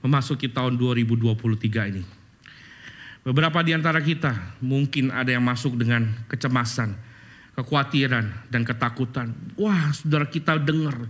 memasuki 0.03 0.51
tahun 0.51 0.75
2023 0.75 1.95
ini. 1.95 2.03
Beberapa 3.23 3.63
di 3.63 3.79
antara 3.79 4.03
kita 4.03 4.59
mungkin 4.59 5.15
ada 5.15 5.31
yang 5.31 5.47
masuk 5.47 5.79
dengan 5.79 6.11
kecemasan, 6.27 6.99
kekhawatiran, 7.55 8.51
dan 8.51 8.67
ketakutan. 8.67 9.31
Wah, 9.55 9.95
saudara 9.95 10.27
kita 10.27 10.59
dengar 10.59 11.07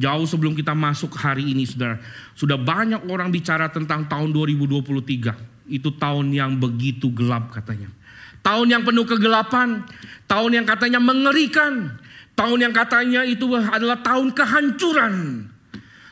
Jauh 0.00 0.24
sebelum 0.24 0.56
kita 0.56 0.72
masuk 0.72 1.12
hari 1.12 1.52
ini 1.52 1.68
saudara. 1.68 2.00
Sudah 2.32 2.56
banyak 2.56 3.04
orang 3.12 3.28
bicara 3.28 3.68
tentang 3.68 4.08
tahun 4.08 4.32
2023. 4.32 5.36
Itu 5.68 5.92
tahun 5.92 6.32
yang 6.32 6.56
begitu 6.56 7.12
gelap 7.12 7.52
katanya. 7.52 7.92
Tahun 8.40 8.64
yang 8.64 8.80
penuh 8.80 9.04
kegelapan. 9.04 9.84
Tahun 10.24 10.50
yang 10.56 10.64
katanya 10.64 11.04
mengerikan. 11.04 11.99
Tahun 12.34 12.58
yang 12.58 12.72
katanya 12.72 13.26
itu 13.26 13.46
adalah 13.52 14.00
tahun 14.00 14.32
kehancuran. 14.32 15.44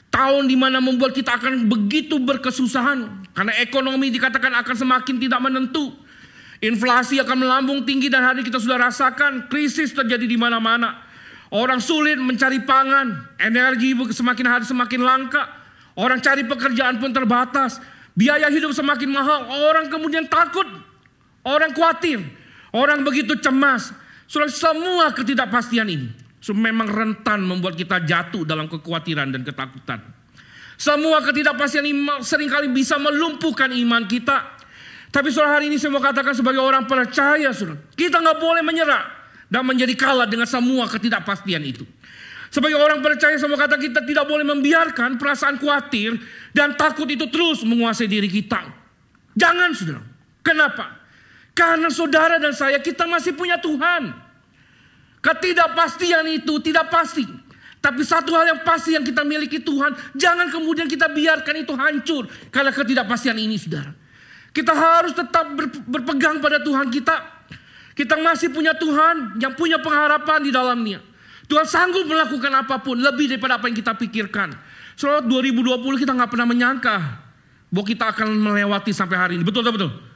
Tahun 0.09 0.42
di 0.48 0.57
mana 0.57 0.81
membuat 0.81 1.12
kita 1.12 1.37
akan 1.37 1.68
begitu 1.68 2.20
berkesusahan. 2.20 3.28
Karena 3.33 3.52
ekonomi 3.61 4.11
dikatakan 4.11 4.52
akan 4.61 4.76
semakin 4.76 5.16
tidak 5.20 5.40
menentu. 5.40 5.94
Inflasi 6.59 7.22
akan 7.22 7.46
melambung 7.46 7.87
tinggi 7.87 8.11
dan 8.11 8.26
hari 8.26 8.42
kita 8.42 8.59
sudah 8.59 8.90
rasakan 8.90 9.46
krisis 9.46 9.94
terjadi 9.94 10.26
di 10.26 10.35
mana-mana. 10.35 11.07
Orang 11.48 11.81
sulit 11.81 12.18
mencari 12.20 12.61
pangan, 12.66 13.38
energi 13.40 13.94
semakin 13.94 14.46
hari 14.46 14.64
semakin 14.66 15.00
langka. 15.00 15.48
Orang 15.96 16.20
cari 16.20 16.44
pekerjaan 16.44 17.00
pun 17.00 17.14
terbatas. 17.14 17.78
Biaya 18.18 18.50
hidup 18.50 18.74
semakin 18.74 19.09
mahal. 19.09 19.46
Orang 19.70 19.87
kemudian 19.87 20.26
takut. 20.26 20.66
Orang 21.46 21.70
khawatir. 21.72 22.20
Orang 22.74 23.07
begitu 23.07 23.38
cemas. 23.38 23.94
Sudah 24.29 24.53
semua 24.53 25.11
ketidakpastian 25.17 25.88
ini. 25.88 26.09
Memang 26.53 26.87
rentan 26.87 27.43
membuat 27.43 27.75
kita 27.75 28.05
jatuh 28.05 28.45
dalam 28.47 28.71
kekhawatiran 28.71 29.33
dan 29.33 29.43
ketakutan. 29.43 30.01
Semua 30.79 31.19
ketidakpastian 31.25 31.83
ini 31.83 32.07
sering 32.23 32.47
kali 32.47 32.71
bisa 32.71 32.95
melumpuhkan 33.01 33.73
iman 33.75 34.07
kita. 34.07 34.55
Tapi 35.09 35.33
soal 35.33 35.51
hari 35.51 35.73
ini 35.73 35.81
saya 35.81 35.91
mau 35.91 36.05
katakan 36.05 36.37
sebagai 36.37 36.61
orang 36.61 36.85
percaya, 36.85 37.51
saudara, 37.51 37.81
kita 37.97 38.21
nggak 38.21 38.38
boleh 38.38 38.62
menyerah 38.62 39.05
dan 39.49 39.64
menjadi 39.64 39.97
kalah 39.97 40.29
dengan 40.29 40.47
semua 40.47 40.85
ketidakpastian 40.87 41.64
itu. 41.64 41.83
Sebagai 42.49 42.81
orang 42.81 43.05
percaya 43.05 43.37
sama 43.37 43.61
kata 43.61 43.77
kita 43.77 44.05
tidak 44.05 44.25
boleh 44.25 44.45
membiarkan 44.45 45.21
perasaan 45.21 45.61
khawatir 45.61 46.17
dan 46.53 46.77
takut 46.77 47.09
itu 47.09 47.29
terus 47.29 47.61
menguasai 47.64 48.09
diri 48.09 48.29
kita. 48.29 48.62
Jangan 49.37 49.69
saudara. 49.77 50.05
Kenapa? 50.41 50.85
Karena 51.59 51.90
saudara 51.90 52.38
dan 52.38 52.55
saya 52.55 52.79
kita 52.79 53.03
masih 53.11 53.35
punya 53.35 53.59
Tuhan. 53.59 54.14
Ketidakpastian 55.18 56.23
itu 56.31 56.62
tidak 56.62 56.87
pasti. 56.87 57.27
Tapi 57.83 58.07
satu 58.07 58.31
hal 58.38 58.55
yang 58.55 58.61
pasti 58.62 58.94
yang 58.94 59.03
kita 59.03 59.27
miliki 59.27 59.59
Tuhan. 59.59 59.90
Jangan 60.14 60.55
kemudian 60.55 60.87
kita 60.87 61.11
biarkan 61.11 61.66
itu 61.66 61.75
hancur. 61.75 62.31
Karena 62.55 62.71
ketidakpastian 62.71 63.35
ini 63.42 63.59
saudara. 63.59 63.90
Kita 64.55 64.71
harus 64.71 65.18
tetap 65.18 65.51
berpegang 65.90 66.38
pada 66.38 66.62
Tuhan 66.62 66.94
kita. 66.94 67.27
Kita 67.99 68.14
masih 68.23 68.55
punya 68.55 68.79
Tuhan 68.79 69.42
yang 69.42 69.59
punya 69.59 69.83
pengharapan 69.83 70.38
di 70.47 70.55
dalamnya. 70.55 71.03
Tuhan 71.51 71.66
sanggup 71.66 72.07
melakukan 72.07 72.55
apa 72.55 72.79
pun 72.79 73.03
lebih 73.03 73.35
daripada 73.35 73.59
apa 73.59 73.66
yang 73.66 73.75
kita 73.75 73.99
pikirkan. 73.99 74.55
Soalnya 74.94 75.27
2020 75.27 76.07
kita 76.07 76.14
nggak 76.14 76.31
pernah 76.31 76.47
menyangka 76.47 76.97
bahwa 77.66 77.83
kita 77.83 78.14
akan 78.14 78.29
melewati 78.38 78.94
sampai 78.94 79.16
hari 79.18 79.33
ini. 79.35 79.42
Betul 79.42 79.66
betul. 79.66 80.08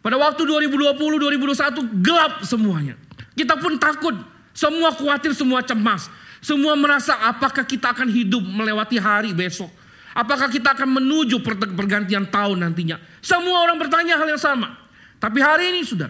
Pada 0.00 0.16
waktu 0.16 0.48
2020, 0.48 0.96
2021 0.96 2.00
gelap 2.00 2.40
semuanya. 2.44 2.96
Kita 3.36 3.60
pun 3.60 3.76
takut, 3.76 4.16
semua 4.56 4.92
khawatir, 4.96 5.36
semua 5.36 5.60
cemas. 5.60 6.08
Semua 6.40 6.72
merasa 6.72 7.20
apakah 7.28 7.68
kita 7.68 7.92
akan 7.92 8.08
hidup 8.08 8.40
melewati 8.40 8.96
hari 8.96 9.36
besok. 9.36 9.68
Apakah 10.16 10.48
kita 10.48 10.72
akan 10.72 10.98
menuju 10.98 11.44
pergantian 11.76 12.24
tahun 12.26 12.64
nantinya. 12.64 12.96
Semua 13.20 13.60
orang 13.62 13.76
bertanya 13.76 14.16
hal 14.16 14.26
yang 14.26 14.40
sama. 14.40 14.72
Tapi 15.20 15.38
hari 15.38 15.76
ini 15.76 15.84
sudah 15.84 16.08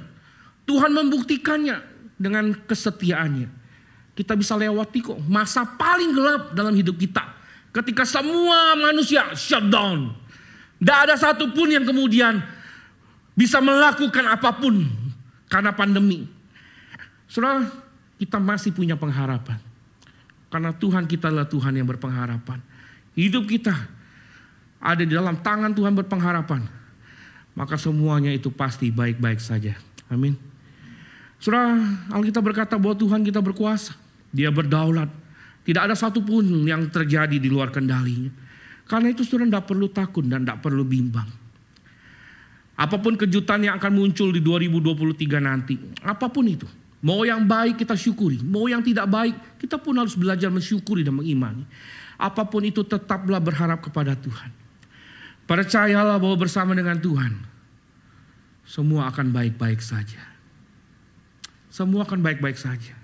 Tuhan 0.64 0.94
membuktikannya 0.94 1.82
dengan 2.14 2.54
kesetiaannya. 2.54 3.50
Kita 4.14 4.38
bisa 4.38 4.54
lewati 4.54 5.02
kok 5.02 5.18
masa 5.26 5.66
paling 5.66 6.14
gelap 6.14 6.42
dalam 6.54 6.72
hidup 6.78 6.94
kita. 6.94 7.26
Ketika 7.74 8.06
semua 8.06 8.78
manusia 8.78 9.34
shutdown. 9.34 10.14
Tidak 10.80 10.98
ada 11.10 11.14
satupun 11.18 11.76
yang 11.76 11.84
kemudian 11.84 12.40
bisa 13.40 13.56
melakukan 13.56 14.36
apa 14.36 14.52
pun 14.52 14.84
karena 15.48 15.72
pandemi. 15.72 16.28
Saudara, 17.24 17.64
kita 18.20 18.36
masih 18.36 18.76
punya 18.76 19.00
pengharapan. 19.00 19.56
Karena 20.52 20.76
Tuhan 20.76 21.08
kita 21.08 21.32
adalah 21.32 21.48
Tuhan 21.48 21.72
yang 21.72 21.88
berpengharapan. 21.88 22.60
Hidup 23.16 23.48
kita 23.48 23.72
ada 24.76 25.00
di 25.00 25.16
dalam 25.16 25.40
tangan 25.40 25.72
Tuhan 25.72 25.96
berpengharapan. 25.96 26.68
Maka 27.56 27.80
semuanya 27.80 28.28
itu 28.28 28.52
pasti 28.52 28.92
baik-baik 28.92 29.40
saja. 29.40 29.72
Amin. 30.12 30.36
Saudara, 31.40 31.80
Alkitab 32.12 32.44
berkata 32.44 32.76
bahwa 32.76 32.92
Tuhan 32.92 33.24
kita 33.24 33.40
berkuasa. 33.40 33.96
Dia 34.36 34.52
berdaulat. 34.52 35.08
Tidak 35.64 35.80
ada 35.80 35.96
satupun 35.96 36.68
yang 36.68 36.92
terjadi 36.92 37.40
di 37.40 37.48
luar 37.48 37.72
kendalinya. 37.72 38.28
Karena 38.84 39.08
itu 39.08 39.24
saudara 39.24 39.48
tidak 39.48 39.66
perlu 39.70 39.88
takut 39.88 40.28
dan 40.28 40.44
tidak 40.44 40.60
perlu 40.60 40.84
bimbang. 40.84 41.39
Apa 42.80 42.96
pun 42.96 43.12
kejutan 43.12 43.60
yang 43.60 43.76
akan 43.76 43.92
muncul 43.92 44.32
di 44.32 44.40
2023 44.40 45.36
nanti. 45.36 45.76
Apa 46.00 46.32
pun 46.32 46.48
itu. 46.48 46.64
Mau 47.04 47.28
yang 47.28 47.44
baik 47.44 47.80
kita 47.84 47.92
syukuri, 47.92 48.40
mau 48.40 48.68
yang 48.68 48.80
tidak 48.80 49.08
baik 49.08 49.36
kita 49.60 49.76
pun 49.76 49.96
harus 50.00 50.16
belajar 50.16 50.48
mensyukuri 50.48 51.04
dan 51.04 51.16
mengimani. 51.16 51.68
Apa 52.16 52.48
pun 52.48 52.64
itu 52.64 52.80
tetaplah 52.84 53.40
berharap 53.40 53.84
kepada 53.84 54.16
Tuhan. 54.16 54.52
Percayalah 55.48 56.16
bahwa 56.20 56.36
bersama 56.40 56.76
dengan 56.76 56.96
Tuhan 57.00 57.36
semua 58.68 59.08
akan 59.08 59.32
baik-baik 59.32 59.80
saja. 59.80 60.20
Semua 61.72 62.04
akan 62.04 62.20
baik-baik 62.20 62.60
saja. 62.60 62.96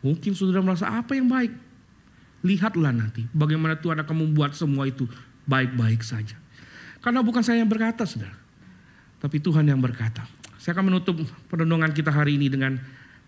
Mungkin 0.00 0.32
saudara 0.32 0.64
merasa 0.64 0.88
apa 0.88 1.12
yang 1.12 1.28
baik? 1.28 1.52
Lihatlah 2.40 2.92
nanti 2.92 3.28
bagaimana 3.36 3.76
Tuhan 3.76 4.00
akan 4.00 4.16
membuat 4.16 4.56
semua 4.56 4.88
itu 4.88 5.04
baik-baik 5.44 6.00
saja. 6.00 6.40
Karena 7.04 7.20
bukan 7.20 7.44
saya 7.44 7.60
yang 7.60 7.68
berkata, 7.68 8.08
saudara. 8.08 8.39
Tapi 9.20 9.36
Tuhan 9.38 9.68
yang 9.68 9.78
berkata. 9.78 10.24
Saya 10.56 10.76
akan 10.76 10.92
menutup 10.92 11.20
perenungan 11.48 11.92
kita 11.92 12.08
hari 12.12 12.40
ini 12.40 12.48
dengan 12.48 12.80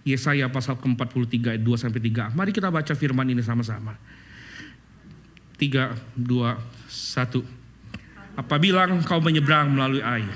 Yesaya 0.02 0.50
pasal 0.50 0.80
ke-43 0.80 1.56
ayat 1.56 1.62
2 1.62 1.76
sampai 1.78 2.00
3. 2.00 2.34
Mari 2.34 2.50
kita 2.50 2.72
baca 2.72 2.92
firman 2.96 3.28
ini 3.28 3.44
sama-sama. 3.44 3.94
3 5.60 6.18
2 6.18 6.26
1 6.26 7.62
Apabila 8.32 8.88
engkau 8.88 9.20
menyeberang 9.22 9.70
melalui 9.70 10.02
air 10.02 10.32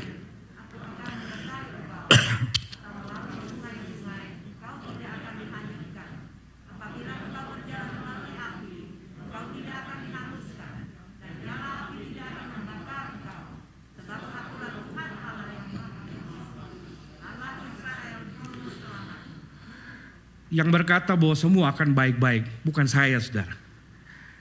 yang 20.57 20.73
berkata 20.73 21.13
bahwa 21.13 21.37
semua 21.37 21.69
akan 21.69 21.93
baik-baik, 21.93 22.49
bukan 22.65 22.89
saya, 22.89 23.21
saudara. 23.21 23.53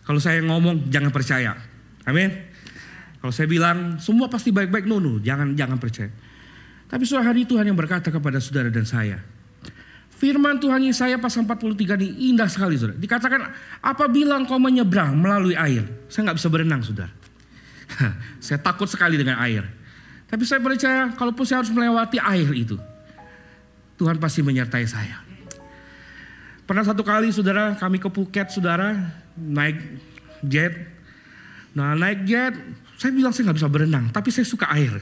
Kalau 0.08 0.24
saya 0.24 0.40
ngomong, 0.40 0.88
jangan 0.88 1.12
percaya. 1.12 1.60
Amin. 2.08 2.32
Kalau 3.20 3.36
saya 3.36 3.52
bilang 3.52 4.00
semua 4.00 4.32
pasti 4.32 4.56
baik-baik, 4.56 4.88
no, 4.88 5.04
no, 5.04 5.20
jangan 5.20 5.52
jangan 5.60 5.76
percaya. 5.76 6.08
Tapi 6.88 7.04
suatu 7.04 7.26
hari 7.26 7.44
Tuhan 7.44 7.68
yang 7.68 7.76
berkata 7.76 8.14
kepada 8.14 8.40
saudara 8.40 8.72
dan 8.72 8.88
saya. 8.88 9.20
Firman 10.16 10.64
Tuhan 10.64 10.80
Yesaya 10.88 11.20
pasal 11.20 11.44
43 11.44 12.00
ini 12.00 12.32
indah 12.32 12.48
sekali 12.48 12.80
saudara. 12.80 12.96
Dikatakan 12.96 13.52
apabila 13.84 14.40
engkau 14.40 14.56
menyeberang 14.56 15.18
melalui 15.20 15.58
air. 15.60 15.84
Saya 16.08 16.32
nggak 16.32 16.38
bisa 16.40 16.48
berenang 16.48 16.86
saudara. 16.86 17.12
saya 18.46 18.62
takut 18.62 18.88
sekali 18.88 19.20
dengan 19.20 19.42
air. 19.42 19.68
Tapi 20.30 20.46
saya 20.48 20.64
percaya 20.64 21.12
kalaupun 21.18 21.44
saya 21.44 21.66
harus 21.66 21.74
melewati 21.74 22.22
air 22.22 22.48
itu. 22.56 22.78
Tuhan 23.98 24.22
pasti 24.22 24.46
menyertai 24.46 24.86
saya. 24.86 25.25
Pernah 26.66 26.82
satu 26.82 27.06
kali 27.06 27.30
saudara 27.30 27.78
kami 27.78 28.02
ke 28.02 28.10
Phuket 28.10 28.50
saudara 28.50 28.98
naik 29.38 29.78
jet. 30.42 30.74
Nah 31.78 31.94
naik 31.94 32.26
jet 32.26 32.58
saya 32.98 33.14
bilang 33.14 33.30
saya 33.30 33.50
nggak 33.50 33.58
bisa 33.62 33.70
berenang 33.70 34.06
tapi 34.10 34.34
saya 34.34 34.50
suka 34.50 34.66
air. 34.74 34.98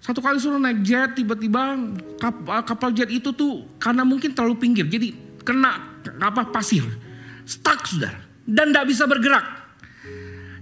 Satu 0.00 0.24
kali 0.24 0.40
suruh 0.40 0.56
naik 0.56 0.80
jet 0.80 1.20
tiba-tiba 1.20 1.76
kapal, 2.16 2.64
kapal 2.64 2.90
jet 2.96 3.12
itu 3.12 3.28
tuh 3.36 3.68
karena 3.76 4.08
mungkin 4.08 4.32
terlalu 4.32 4.56
pinggir 4.56 4.88
jadi 4.88 5.12
kena 5.44 6.00
apa 6.16 6.48
pasir 6.48 6.82
stuck 7.46 7.86
sudah 7.86 8.10
dan 8.46 8.74
tidak 8.74 8.86
bisa 8.90 9.06
bergerak 9.06 9.46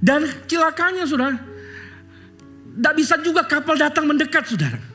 dan 0.04 0.28
cilakanya 0.44 1.08
sudah 1.08 1.36
tidak 2.76 2.94
bisa 3.00 3.14
juga 3.24 3.42
kapal 3.48 3.76
datang 3.80 4.04
mendekat 4.04 4.44
saudara 4.44 4.93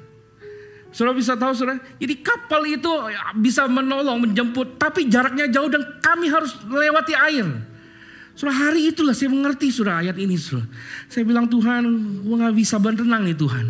Saudara 0.90 1.14
bisa 1.14 1.38
tahu 1.38 1.54
saudara, 1.54 1.78
jadi 2.02 2.18
kapal 2.18 2.66
itu 2.66 2.90
bisa 3.38 3.70
menolong, 3.70 4.26
menjemput, 4.26 4.82
tapi 4.82 5.06
jaraknya 5.06 5.46
jauh 5.46 5.70
dan 5.70 5.86
kami 6.02 6.26
harus 6.34 6.58
melewati 6.66 7.14
air. 7.14 7.46
Saudara 8.34 8.72
hari 8.72 8.90
itulah 8.90 9.14
saya 9.14 9.30
mengerti 9.30 9.70
saudara 9.70 10.02
ayat 10.02 10.18
ini 10.18 10.34
saudara. 10.34 10.66
Saya 11.06 11.28
bilang 11.30 11.46
Tuhan, 11.46 11.86
gue 12.26 12.36
gak 12.42 12.56
bisa 12.58 12.82
berenang 12.82 13.22
nih 13.22 13.38
Tuhan. 13.38 13.70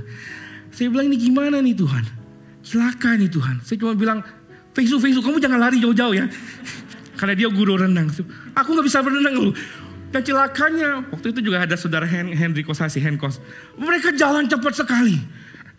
Saya 0.72 0.88
bilang 0.88 1.12
ini 1.12 1.18
gimana 1.20 1.60
nih 1.60 1.76
Tuhan? 1.76 2.04
Silakan 2.64 3.16
nih 3.20 3.32
Tuhan. 3.34 3.56
Saya 3.68 3.78
cuma 3.84 3.98
bilang, 4.00 4.24
Fesu, 4.72 4.96
Fesu, 5.02 5.20
kamu 5.20 5.44
jangan 5.44 5.60
lari 5.60 5.84
jauh-jauh 5.84 6.16
ya. 6.16 6.30
Karena 7.20 7.36
dia 7.36 7.52
guru 7.52 7.76
renang. 7.76 8.08
Aku 8.56 8.80
gak 8.80 8.86
bisa 8.88 9.04
berenang 9.04 9.36
loh. 9.36 9.54
Dan 10.10 10.22
celakanya, 10.24 11.04
waktu 11.12 11.36
itu 11.36 11.52
juga 11.52 11.68
ada 11.68 11.76
saudara 11.76 12.08
Henry 12.08 12.64
Kosasi, 12.64 13.04
Henkos. 13.04 13.44
Mereka 13.76 14.16
jalan 14.16 14.48
cepat 14.48 14.86
sekali. 14.86 15.20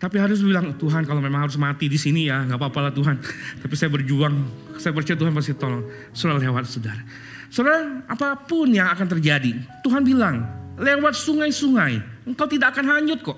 Tapi 0.01 0.17
harus 0.17 0.41
bilang, 0.41 0.73
Tuhan 0.81 1.05
kalau 1.05 1.21
memang 1.21 1.45
harus 1.45 1.61
mati 1.61 1.85
di 1.85 1.93
sini 1.93 2.25
ya, 2.25 2.41
nggak 2.41 2.57
apa-apa 2.57 2.89
lah 2.89 2.93
Tuhan. 2.97 3.21
Tapi 3.61 3.73
saya 3.77 3.93
berjuang, 3.93 4.33
saya 4.81 4.97
percaya 4.97 5.13
Tuhan 5.13 5.29
pasti 5.29 5.53
tolong. 5.53 5.85
Saudara 6.09 6.41
lewat 6.41 6.65
saudara. 6.65 7.05
Saudara, 7.53 8.01
apa 8.09 8.33
pun 8.49 8.73
yang 8.73 8.89
akan 8.89 9.05
terjadi, 9.05 9.61
Tuhan 9.85 10.01
bilang, 10.01 10.41
lewat 10.81 11.13
sungai-sungai, 11.13 12.25
engkau 12.25 12.49
tidak 12.49 12.73
akan 12.73 12.97
hanyut 12.97 13.21
kok. 13.21 13.37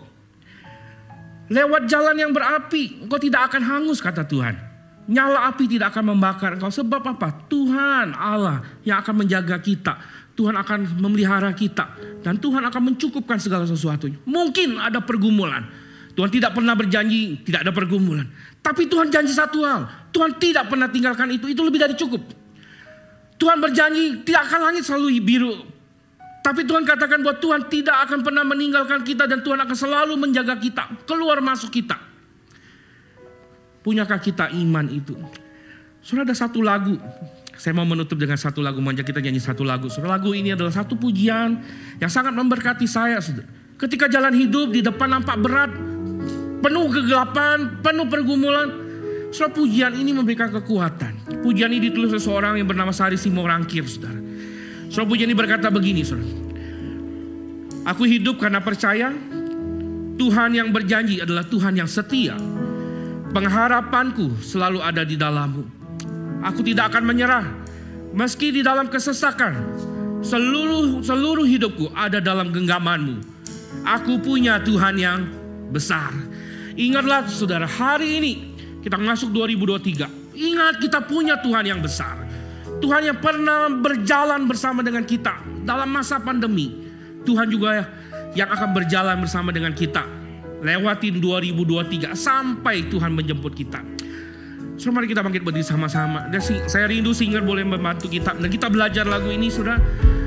Lewat 1.51 1.91
jalan 1.91 2.15
yang 2.15 2.31
berapi, 2.31 3.03
engkau 3.03 3.19
tidak 3.19 3.51
akan 3.51 3.59
hangus 3.59 3.99
kata 3.99 4.23
Tuhan. 4.23 4.55
Nyala 5.03 5.51
api 5.51 5.67
tidak 5.67 5.91
akan 5.91 6.15
membakar 6.15 6.55
engkau. 6.55 6.71
Sebab 6.71 7.03
apa? 7.03 7.43
Tuhan 7.51 8.15
Allah 8.15 8.63
yang 8.87 9.03
akan 9.03 9.27
menjaga 9.27 9.59
kita. 9.59 9.99
Tuhan 10.31 10.55
akan 10.55 10.95
memelihara 10.95 11.51
kita. 11.51 11.91
Dan 12.23 12.39
Tuhan 12.39 12.63
akan 12.63 12.95
mencukupkan 12.95 13.35
segala 13.35 13.67
sesuatunya. 13.67 14.15
Mungkin 14.23 14.79
ada 14.79 15.03
pergumulan. 15.03 15.82
Tuhan 16.13 16.29
tidak 16.29 16.53
pernah 16.53 16.77
berjanji 16.77 17.41
tidak 17.41 17.65
ada 17.65 17.73
pergumulan. 17.73 18.29
Tapi 18.61 18.85
Tuhan 18.85 19.09
janji 19.09 19.33
satu 19.33 19.65
hal. 19.65 19.89
Tuhan 20.13 20.37
tidak 20.37 20.69
pernah 20.69 20.87
tinggalkan 20.87 21.27
itu. 21.33 21.49
Itu 21.49 21.65
lebih 21.65 21.81
dari 21.81 21.97
cukup. 21.97 22.21
Tuhan 23.41 23.57
berjanji 23.57 24.21
tidak 24.21 24.45
akan 24.47 24.59
langit 24.71 24.85
selalu 24.85 25.19
biru. 25.19 25.53
Tapi 26.43 26.67
Tuhan 26.67 26.83
katakan 26.83 27.23
bahwa 27.23 27.39
Tuhan 27.39 27.61
tidak 27.71 27.97
akan 28.07 28.19
pernah 28.19 28.43
meninggalkan 28.43 29.01
kita 29.01 29.25
dan 29.25 29.41
Tuhan 29.41 29.57
akan 29.63 29.77
selalu 29.79 30.13
menjaga 30.19 30.59
kita. 30.59 31.07
Keluar 31.07 31.39
masuk 31.39 31.71
kita. 31.71 31.97
Punyakah 33.83 34.19
kita 34.19 34.51
iman 34.51 34.85
itu? 34.91 35.15
Sudah 36.03 36.27
ada 36.27 36.35
satu 36.35 36.59
lagu. 36.59 36.99
Saya 37.55 37.71
mau 37.79 37.87
menutup 37.87 38.19
dengan 38.19 38.35
satu 38.35 38.59
lagu. 38.59 38.83
Manja 38.83 39.07
kita 39.07 39.23
nyanyi 39.23 39.39
satu 39.39 39.63
lagu. 39.63 39.87
Sudah 39.87 40.19
lagu 40.19 40.35
ini 40.35 40.51
adalah 40.51 40.71
satu 40.71 40.99
pujian 40.99 41.63
yang 41.99 42.11
sangat 42.11 42.35
memberkati 42.35 42.83
saya. 42.83 43.23
Ketika 43.79 44.11
jalan 44.11 44.35
hidup 44.35 44.71
di 44.75 44.83
depan 44.83 45.15
nampak 45.15 45.39
berat, 45.39 45.71
penuh 46.63 46.87
kegelapan, 46.87 47.83
penuh 47.83 48.07
pergumulan. 48.07 48.67
Soal 49.35 49.51
pujian 49.51 49.91
ini 49.91 50.15
memberikan 50.15 50.47
kekuatan. 50.47 51.43
Pujian 51.43 51.67
ini 51.75 51.91
ditulis 51.91 52.15
seseorang 52.15 52.55
yang 52.55 52.69
bernama 52.69 52.95
Sari 52.95 53.19
Simo 53.19 53.43
Rangkir, 53.43 53.83
saudara. 53.83 54.21
Soal 54.87 55.09
pujian 55.09 55.27
ini 55.27 55.35
berkata 55.35 55.67
begini, 55.67 56.05
saudara. 56.05 56.23
Aku 57.83 58.07
hidup 58.07 58.39
karena 58.39 58.63
percaya 58.63 59.11
Tuhan 60.15 60.55
yang 60.55 60.71
berjanji 60.71 61.19
adalah 61.19 61.43
Tuhan 61.43 61.75
yang 61.75 61.89
setia. 61.89 62.39
Pengharapanku 63.33 64.39
selalu 64.39 64.79
ada 64.79 65.03
di 65.03 65.19
dalammu. 65.19 65.65
Aku 66.45 66.63
tidak 66.63 66.93
akan 66.93 67.03
menyerah 67.03 67.43
meski 68.13 68.53
di 68.53 68.61
dalam 68.61 68.87
kesesakan. 68.87 69.75
Seluruh 70.23 71.03
seluruh 71.03 71.43
hidupku 71.43 71.91
ada 71.91 72.23
dalam 72.23 72.53
genggamanmu. 72.53 73.19
Aku 73.83 74.21
punya 74.21 74.61
Tuhan 74.63 74.95
yang 74.95 75.27
besar. 75.73 76.13
Ingatlah 76.73 77.29
saudara, 77.29 77.69
hari 77.69 78.17
ini 78.17 78.33
kita 78.81 78.97
masuk 78.97 79.29
2023. 79.29 80.33
Ingat 80.33 80.81
kita 80.81 81.05
punya 81.05 81.37
Tuhan 81.37 81.61
yang 81.69 81.77
besar. 81.77 82.25
Tuhan 82.81 83.05
yang 83.05 83.17
pernah 83.21 83.69
berjalan 83.69 84.43
bersama 84.49 84.81
dengan 84.81 85.05
kita 85.05 85.39
dalam 85.63 85.87
masa 85.87 86.19
pandemi. 86.19 86.73
Tuhan 87.23 87.47
juga 87.47 87.87
yang 88.33 88.49
akan 88.49 88.69
berjalan 88.75 89.21
bersama 89.21 89.53
dengan 89.53 89.71
kita. 89.71 90.03
Lewatin 90.63 91.21
2023 91.21 92.11
sampai 92.17 92.89
Tuhan 92.89 93.13
menjemput 93.13 93.53
kita. 93.53 93.79
So 94.75 94.89
mari 94.89 95.05
kita 95.05 95.21
bangkit 95.21 95.45
berdiri 95.45 95.63
sama-sama. 95.63 96.27
Saya 96.41 96.89
rindu 96.89 97.13
singer 97.13 97.45
boleh 97.45 97.63
membantu 97.63 98.09
kita. 98.09 98.33
Dan 98.35 98.49
kita 98.49 98.67
belajar 98.67 99.05
lagu 99.05 99.29
ini 99.29 99.47
sudah. 99.47 99.77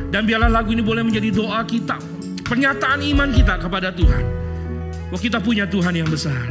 Dan 0.09 0.23
biarlah 0.23 0.49
lagu 0.49 0.71
ini 0.71 0.87
boleh 0.87 1.03
menjadi 1.03 1.35
doa 1.35 1.61
kita. 1.67 1.99
Pernyataan 2.47 3.03
iman 3.03 3.29
kita 3.35 3.59
kepada 3.59 3.91
Tuhan. 3.91 4.46
Bahwa 5.07 5.21
kita 5.23 5.39
punya 5.39 5.65
Tuhan 5.71 5.95
yang 5.95 6.11
besar. 6.11 6.51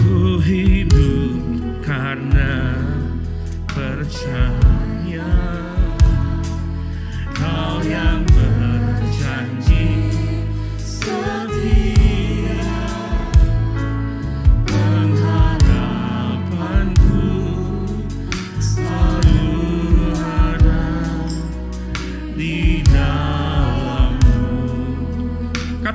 Ku 0.00 0.40
hidup 0.40 1.40
karena 1.84 2.72
percaya 3.68 4.76
Kau 7.36 7.84
yang 7.84 8.15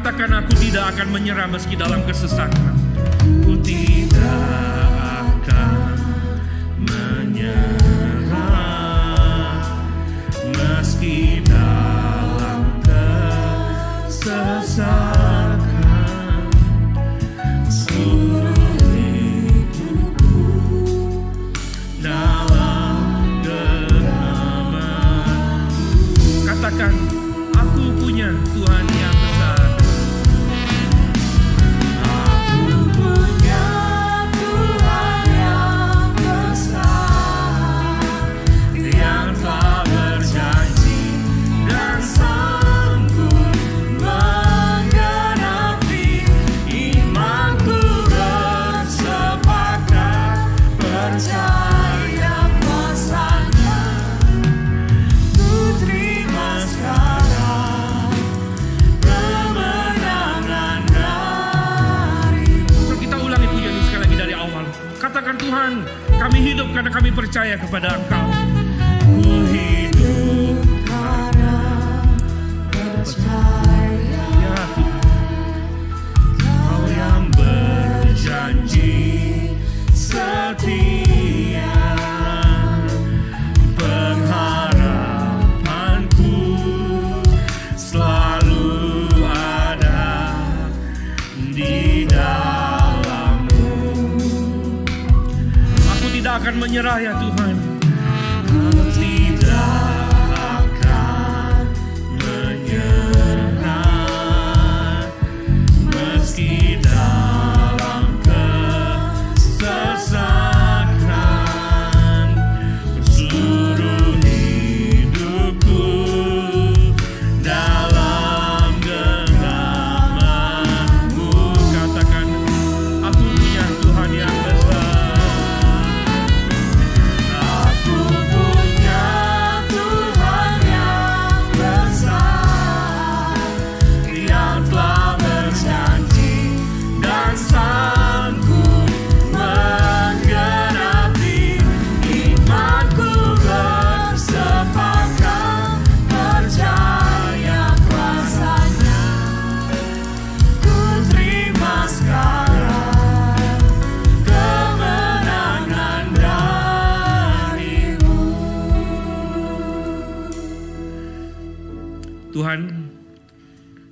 Katakan 0.02 0.34
aku 0.34 0.58
tidak 0.58 0.98
akan 0.98 1.14
menyerah 1.14 1.46
meski 1.46 1.78
dalam 1.78 2.02
kesesakan 2.10 2.81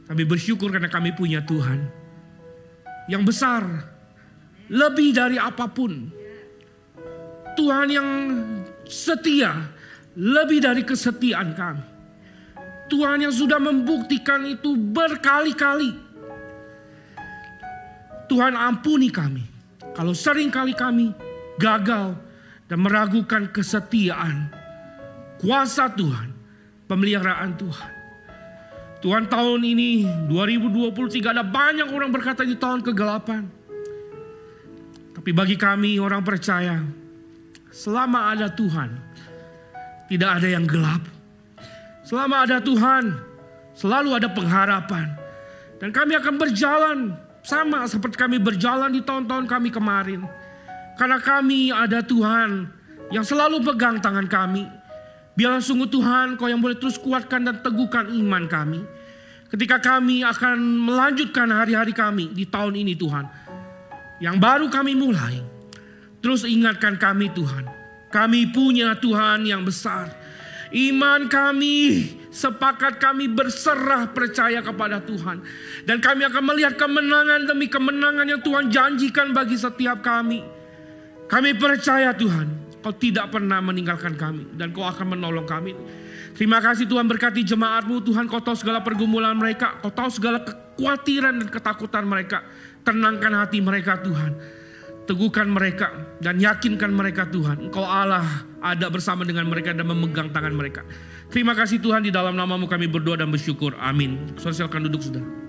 kami 0.09 0.25
bersyukur 0.25 0.73
karena 0.73 0.89
kami 0.89 1.13
punya 1.13 1.45
Tuhan 1.45 1.85
yang 3.05 3.21
besar 3.21 3.61
lebih 4.69 5.13
dari 5.13 5.37
apa 5.37 5.69
pun. 5.69 6.09
Tuhan 7.53 7.87
yang 7.93 8.09
setia 8.89 9.53
lebih 10.17 10.65
dari 10.65 10.81
kesetiaan 10.81 11.53
kami. 11.53 11.85
Tuhan 12.89 13.21
yang 13.21 13.33
sudah 13.33 13.61
membuktikan 13.61 14.41
itu 14.49 14.73
berkali-kali. 14.73 15.93
Tuhan 18.25 18.57
ampuni 18.57 19.13
kami. 19.13 19.45
Kalau 19.93 20.17
sering 20.17 20.49
kali 20.49 20.73
kami 20.73 21.13
gagal 21.61 22.17
dan 22.65 22.79
meragukan 22.81 23.49
kesetiaan 23.53 24.49
kuasa 25.37 25.89
Tuhan, 25.93 26.33
pemeliharaan 26.89 27.53
Tuhan. 27.57 27.98
Tuhan 28.99 29.31
tahun 29.31 29.63
ini 29.63 30.03
2023 30.27 31.31
ada 31.31 31.43
banyak 31.43 31.87
orang 31.87 32.11
berkata 32.11 32.43
di 32.43 32.59
tahun 32.59 32.83
kegelapan. 32.83 33.47
Tapi 35.15 35.31
bagi 35.31 35.55
kami 35.55 35.99
orang 35.99 36.23
percaya 36.23 36.83
selama 37.71 38.31
ada 38.35 38.51
Tuhan 38.51 38.91
tidak 40.11 40.41
ada 40.41 40.47
yang 40.51 40.65
gelap. 40.67 41.03
Selama 42.03 42.43
ada 42.43 42.57
Tuhan 42.59 43.13
selalu 43.77 44.09
ada 44.19 44.27
pengharapan. 44.27 45.15
Dan 45.79 45.95
kami 45.95 46.19
akan 46.19 46.35
berjalan 46.35 46.97
sama 47.39 47.87
seperti 47.87 48.19
kami 48.19 48.35
berjalan 48.35 48.91
di 48.91 48.99
tahun-tahun 48.99 49.47
kami 49.47 49.71
kemarin. 49.71 50.27
Karena 50.99 51.21
kami 51.23 51.71
ada 51.71 52.03
Tuhan 52.03 52.67
yang 53.15 53.23
selalu 53.23 53.63
pegang 53.63 54.03
tangan 54.03 54.27
kami. 54.27 54.78
Biarlah 55.39 55.63
sungguh 55.63 55.87
Tuhan 55.87 56.35
kau 56.35 56.51
yang 56.51 56.59
boleh 56.59 56.75
terus 56.75 56.99
kuatkan 56.99 57.47
dan 57.47 57.63
teguhkan 57.63 58.11
iman 58.11 58.43
kami. 58.43 58.83
ketika 59.49 59.81
kami 59.81 60.21
akan 60.21 60.61
melanjutkan 60.61 61.49
hari-hari 61.49 61.89
kami 61.89 62.29
di 62.29 62.45
tahun 62.45 62.75
ini 62.85 62.93
Tuhan. 62.93 63.25
Yang 64.19 64.35
baru 64.37 64.67
kami 64.69 64.93
mulai. 64.93 65.41
Terus 66.19 66.45
ingatkan 66.45 66.99
kami 66.99 67.31
Tuhan. 67.33 67.65
Kami 68.13 68.51
punya 68.51 68.93
Tuhan 68.99 69.47
yang 69.47 69.65
besar. 69.65 70.11
Iman 70.69 71.25
kami 71.25 72.05
sepakat 72.29 73.01
kami 73.01 73.25
berserah 73.25 74.11
percaya 74.13 74.61
kepada 74.61 75.01
Tuhan. 75.01 75.41
Dan 75.87 75.97
kami 75.97 76.29
akan 76.29 76.43
melihat 76.45 76.77
kemenangan 76.77 77.49
demi 77.49 77.65
kemenangan 77.65 78.27
yang 78.29 78.41
Tuhan 78.45 78.69
janjikan 78.69 79.33
bagi 79.33 79.57
setiap 79.57 80.05
kami. 80.05 80.45
Kami 81.25 81.57
percaya 81.57 82.13
Tuhan, 82.13 82.58
Kau 82.79 82.95
tidak 82.95 83.27
pernah 83.35 83.59
meninggalkan 83.59 84.15
kami 84.15 84.55
dan 84.55 84.71
Kau 84.71 84.87
akan 84.87 85.19
menolong 85.19 85.43
kami. 85.43 85.75
Terima 86.39 86.63
kasih 86.63 86.87
Tuhan 86.87 87.03
berkati 87.03 87.43
jemaatmu 87.43 87.99
Tuhan 88.05 88.29
kau 88.29 88.39
tahu 88.39 88.55
segala 88.55 88.79
pergumulan 88.79 89.35
mereka. 89.35 89.75
Kau 89.83 89.91
tahu 89.91 90.07
segala 90.07 90.39
kekhawatiran 90.45 91.35
dan 91.35 91.47
ketakutan 91.51 92.07
mereka. 92.07 92.45
Tenangkan 92.87 93.33
hati 93.43 93.59
mereka 93.59 93.99
Tuhan. 93.99 94.39
Teguhkan 95.03 95.49
mereka 95.49 95.89
dan 96.21 96.37
yakinkan 96.37 96.93
mereka 96.93 97.25
Tuhan. 97.27 97.67
Engkau 97.67 97.81
Allah 97.81 98.45
ada 98.61 98.87
bersama 98.93 99.25
dengan 99.25 99.49
mereka 99.49 99.73
dan 99.73 99.83
memegang 99.89 100.29
tangan 100.29 100.53
mereka. 100.53 100.85
Terima 101.33 101.57
kasih 101.57 101.81
Tuhan 101.81 102.05
di 102.05 102.13
dalam 102.13 102.37
namamu 102.37 102.69
kami 102.69 102.85
berdoa 102.85 103.17
dan 103.17 103.33
bersyukur. 103.33 103.73
Amin. 103.81 104.37
Silakan 104.37 104.85
duduk 104.85 105.01
sudah. 105.01 105.48